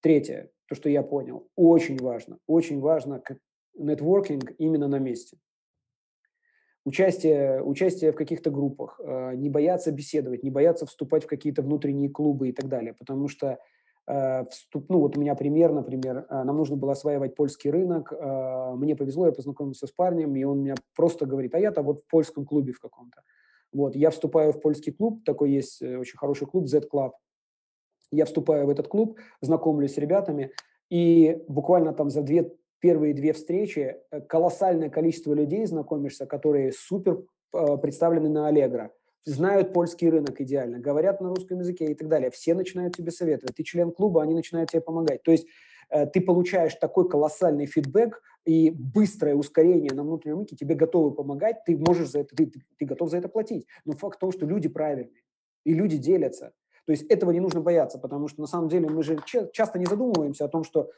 [0.00, 3.22] Третье, то, что я понял, очень важно, очень важно
[3.74, 5.38] нетворкинг именно на месте.
[6.84, 12.10] Участие, участие в каких-то группах, э, не бояться беседовать, не бояться вступать в какие-то внутренние
[12.10, 13.60] клубы и так далее, потому что
[14.50, 18.72] вступ, ну вот у меня пример, например, э, нам нужно было осваивать польский рынок, э,
[18.74, 22.06] мне повезло, я познакомился с парнем, и он меня просто говорит, а я-то вот в
[22.06, 23.22] польском клубе в каком-то.
[23.72, 27.12] Вот, я вступаю в польский клуб, такой есть очень хороший клуб, Z-Club.
[28.10, 30.52] Я вступаю в этот клуб, знакомлюсь с ребятами,
[30.90, 33.96] и буквально там за две, первые две встречи
[34.28, 38.90] колоссальное количество людей знакомишься, которые супер представлены на Allegro
[39.24, 42.30] знают польский рынок идеально, говорят на русском языке и так далее.
[42.30, 43.56] Все начинают тебе советовать.
[43.56, 45.22] Ты член клуба, они начинают тебе помогать.
[45.22, 45.46] То есть
[45.90, 51.64] э, ты получаешь такой колоссальный фидбэк и быстрое ускорение на внутреннем рынке, тебе готовы помогать,
[51.64, 53.66] ты можешь за это, ты, ты, ты готов за это платить.
[53.84, 55.22] Но факт в том, что люди правильные,
[55.64, 56.52] и люди делятся.
[56.84, 59.18] То есть этого не нужно бояться, потому что на самом деле мы же
[59.52, 60.90] часто не задумываемся о том, что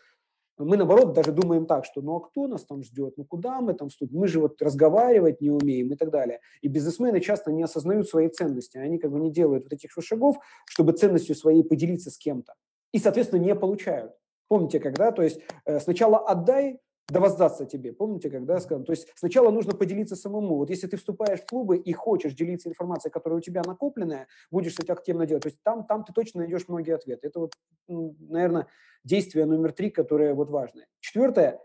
[0.58, 3.74] мы, наоборот, даже думаем так, что ну а кто нас там ждет, ну куда мы
[3.74, 6.40] там вступим, мы же вот разговаривать не умеем и так далее.
[6.60, 10.36] И бизнесмены часто не осознают свои ценности, они как бы не делают вот этих шагов,
[10.66, 12.54] чтобы ценностью своей поделиться с кем-то.
[12.92, 14.12] И, соответственно, не получают.
[14.48, 15.10] Помните, когда?
[15.10, 16.78] То есть э, сначала отдай,
[17.08, 17.92] да воздастся тебе.
[17.92, 18.84] Помните, когда сказал?
[18.84, 20.56] То есть сначала нужно поделиться самому.
[20.56, 24.78] Вот если ты вступаешь в клубы и хочешь делиться информацией, которая у тебя накопленная, будешь
[24.78, 27.26] это активно делать, то есть там, там ты точно найдешь многие ответы.
[27.26, 27.52] Это вот,
[27.88, 28.68] наверное,
[29.04, 30.86] действие номер три, которое вот важное.
[31.00, 31.60] Четвертое,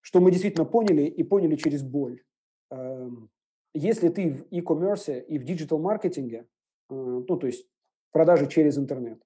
[0.00, 2.22] что мы действительно поняли и поняли через боль.
[2.70, 3.30] Эм,
[3.74, 6.44] если ты в e-commerce и в диджитал-маркетинге, э,
[6.88, 7.68] ну, то есть
[8.12, 9.22] продажи через интернет,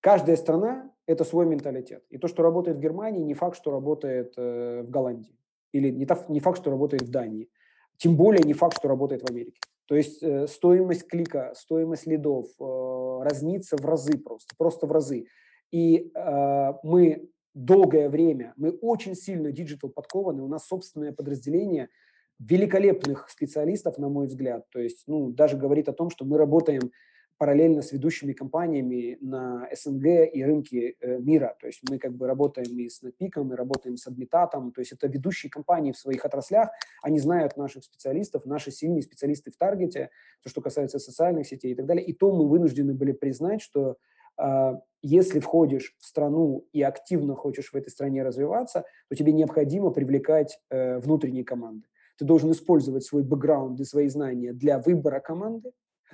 [0.00, 2.04] каждая страна– это свой менталитет.
[2.10, 5.36] И то, что работает в Германии, не факт, что работает э, в Голландии.
[5.72, 7.48] Или не, та, не факт, что работает в Дании.
[7.96, 9.60] Тем более не факт, что работает в Америке.
[9.86, 15.26] То есть э, стоимость клика, стоимость лидов э, разнится в разы просто, просто в разы.
[15.70, 21.88] И э, мы долгое время, мы очень сильно digital подкованы, у нас собственное подразделение–
[22.38, 24.68] великолепных специалистов, на мой взгляд.
[24.70, 26.90] То есть, ну, даже говорит о том, что мы работаем
[27.38, 31.56] параллельно с ведущими компаниями на СНГ и рынке э, мира.
[31.60, 34.72] То есть мы как бы работаем и с Нативом, и работаем с Адмитатом.
[34.72, 36.70] То есть это ведущие компании в своих отраслях.
[37.02, 40.10] Они знают наших специалистов, наши сильные специалисты в таргете,
[40.42, 42.04] то, что касается социальных сетей и так далее.
[42.04, 43.96] И то мы вынуждены были признать, что
[44.38, 44.72] э,
[45.02, 50.60] если входишь в страну и активно хочешь в этой стране развиваться, то тебе необходимо привлекать
[50.70, 51.86] э, внутренние команды.
[52.16, 55.72] Ты должен использовать свой бэкграунд и свои знания для выбора команды,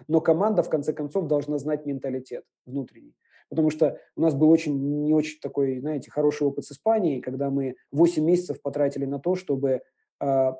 [0.08, 3.14] но команда, в конце концов, должна знать менталитет внутренний.
[3.48, 7.50] Потому что у нас был очень, не очень такой, знаете, хороший опыт с Испанией, когда
[7.50, 9.82] мы 8 месяцев потратили на то, чтобы
[10.20, 10.52] э,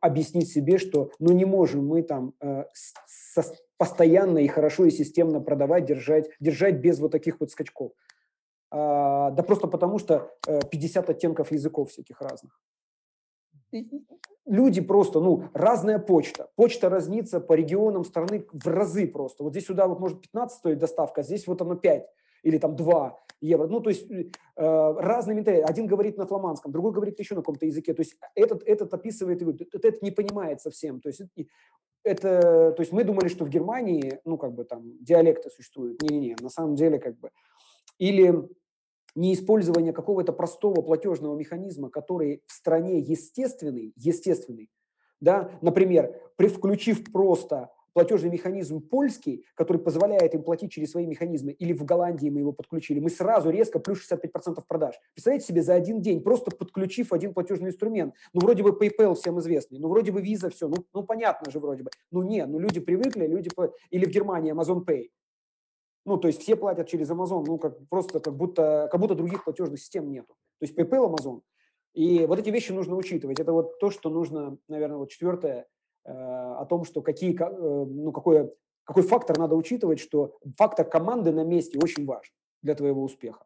[0.00, 3.44] объяснить себе, что ну не можем мы там э, со,
[3.76, 7.92] постоянно и хорошо и системно продавать, держать, держать без вот таких вот скачков.
[8.70, 12.60] А, да просто потому, что э, 50 оттенков языков всяких разных
[14.46, 16.48] люди просто, ну, разная почта.
[16.56, 19.42] Почта разнится по регионам страны в разы просто.
[19.44, 22.06] Вот здесь сюда вот может 15 стоит доставка, а здесь вот оно 5
[22.44, 23.66] или там 2 евро.
[23.66, 24.24] Ну, то есть э,
[24.56, 25.68] разные менталитеты.
[25.68, 27.92] Один говорит на фламандском, другой говорит еще на каком-то языке.
[27.92, 31.00] То есть этот, этот описывает, этот, этот не понимает совсем.
[31.00, 31.22] То есть
[32.02, 36.00] это, то есть мы думали, что в Германии, ну, как бы там диалекты существуют.
[36.02, 37.30] Не-не-не, на самом деле как бы.
[37.98, 38.48] Или
[39.16, 44.70] неиспользование какого-то простого платежного механизма, который в стране естественный, естественный,
[45.20, 51.52] да, например, при, включив просто платежный механизм польский, который позволяет им платить через свои механизмы,
[51.52, 54.96] или в Голландии мы его подключили, мы сразу резко плюс 65% продаж.
[55.14, 58.14] Представляете себе, за один день, просто подключив один платежный инструмент.
[58.34, 61.58] Ну, вроде бы PayPal всем известный, ну, вроде бы Visa, все, ну, ну понятно же
[61.58, 61.90] вроде бы.
[62.10, 63.48] Ну, не, ну, люди привыкли, люди...
[63.88, 65.08] Или в Германии Amazon Pay.
[66.06, 69.44] Ну, то есть все платят через Amazon, ну, как просто как будто, как будто других
[69.44, 70.34] платежных систем нету.
[70.60, 71.40] То есть PayPal, Amazon.
[71.94, 73.40] И вот эти вещи нужно учитывать.
[73.40, 75.66] Это вот то, что нужно, наверное, вот четвертое,
[76.04, 78.52] э, о том, что какие, э, ну, какой,
[78.84, 82.32] какой фактор надо учитывать, что фактор команды на месте очень важен
[82.62, 83.44] для твоего успеха.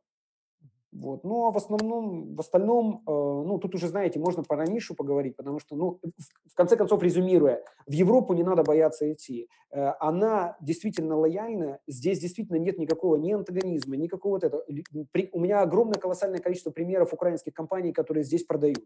[0.93, 1.23] Вот.
[1.23, 5.37] Ну, а в основном, в остальном, э, ну, тут уже, знаете, можно про нишу поговорить,
[5.37, 9.49] потому что, ну, в конце концов, резюмируя, в Европу не надо бояться идти.
[9.71, 14.65] Э, она действительно лояльна, здесь действительно нет никакого ни антагонизма, никакого вот этого.
[15.13, 18.85] При, у меня огромное колоссальное количество примеров украинских компаний, которые здесь продают.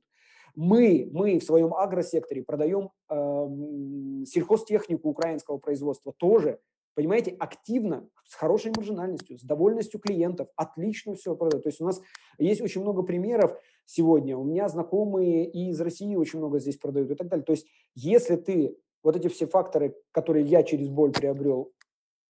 [0.54, 6.60] Мы, мы в своем агросекторе продаем э, сельхозтехнику украинского производства тоже
[6.94, 11.64] понимаете, активно, с хорошей маржинальностью, с довольностью клиентов, отлично все продают.
[11.64, 12.00] То есть у нас
[12.38, 14.36] есть очень много примеров сегодня.
[14.36, 17.44] У меня знакомые и из России очень много здесь продают и так далее.
[17.44, 21.72] То есть если ты вот эти все факторы, которые я через боль приобрел,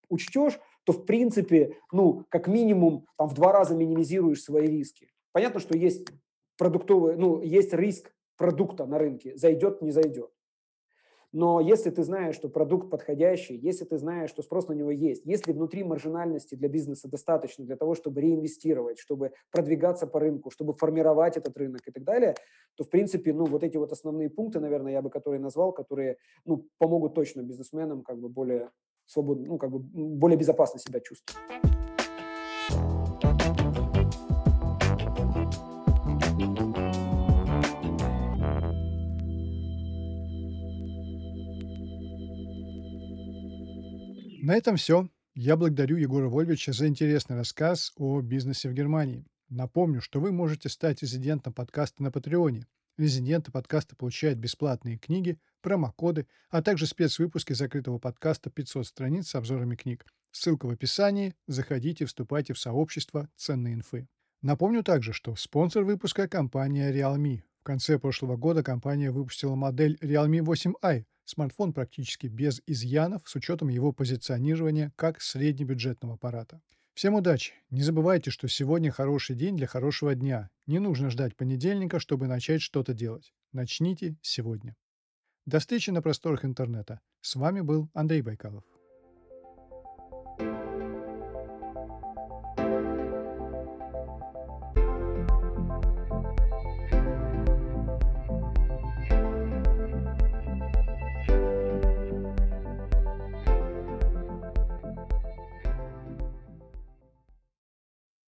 [0.09, 5.09] учтешь, то в принципе, ну, как минимум, там в два раза минимизируешь свои риски.
[5.31, 6.07] Понятно, что есть
[6.57, 10.29] продуктовый, ну, есть риск продукта на рынке, зайдет, не зайдет.
[11.35, 15.25] Но если ты знаешь, что продукт подходящий, если ты знаешь, что спрос на него есть,
[15.25, 20.71] если внутри маржинальности для бизнеса достаточно для того, чтобы реинвестировать, чтобы продвигаться по рынку, чтобы
[20.71, 22.35] формировать этот рынок и так далее,
[22.75, 26.15] то, в принципе, ну, вот эти вот основные пункты, наверное, я бы которые назвал, которые,
[26.45, 28.69] ну, помогут точно бизнесменам как бы более
[29.05, 31.37] свободно, ну, как бы более безопасно себя чувствовать.
[44.45, 45.09] На этом все.
[45.33, 49.25] Я благодарю Егора Вольвича за интересный рассказ о бизнесе в Германии.
[49.49, 52.67] Напомню, что вы можете стать резидентом подкаста на Патреоне.
[52.95, 59.75] Резиденты подкаста получают бесплатные книги, промокоды, а также спецвыпуски закрытого подкаста 500 страниц с обзорами
[59.75, 60.05] книг.
[60.29, 61.33] Ссылка в описании.
[61.47, 64.07] Заходите, вступайте в сообщество ценной инфы.
[64.43, 67.41] Напомню также, что спонсор выпуска– компания Realme.
[67.61, 73.69] В конце прошлого года компания выпустила модель Realme 8i– Смартфон практически без изъянов с учетом
[73.69, 76.61] его позиционирования как среднебюджетного аппарата.
[76.93, 77.53] Всем удачи!
[77.71, 80.49] Не забывайте, что сегодня хороший день для хорошего дня.
[80.65, 83.33] Не нужно ждать понедельника, чтобы начать что-то делать.
[83.51, 84.75] Начните сегодня.
[85.45, 87.01] До встречи на просторах интернета.
[87.21, 88.63] С вами был Андрей Байкалов.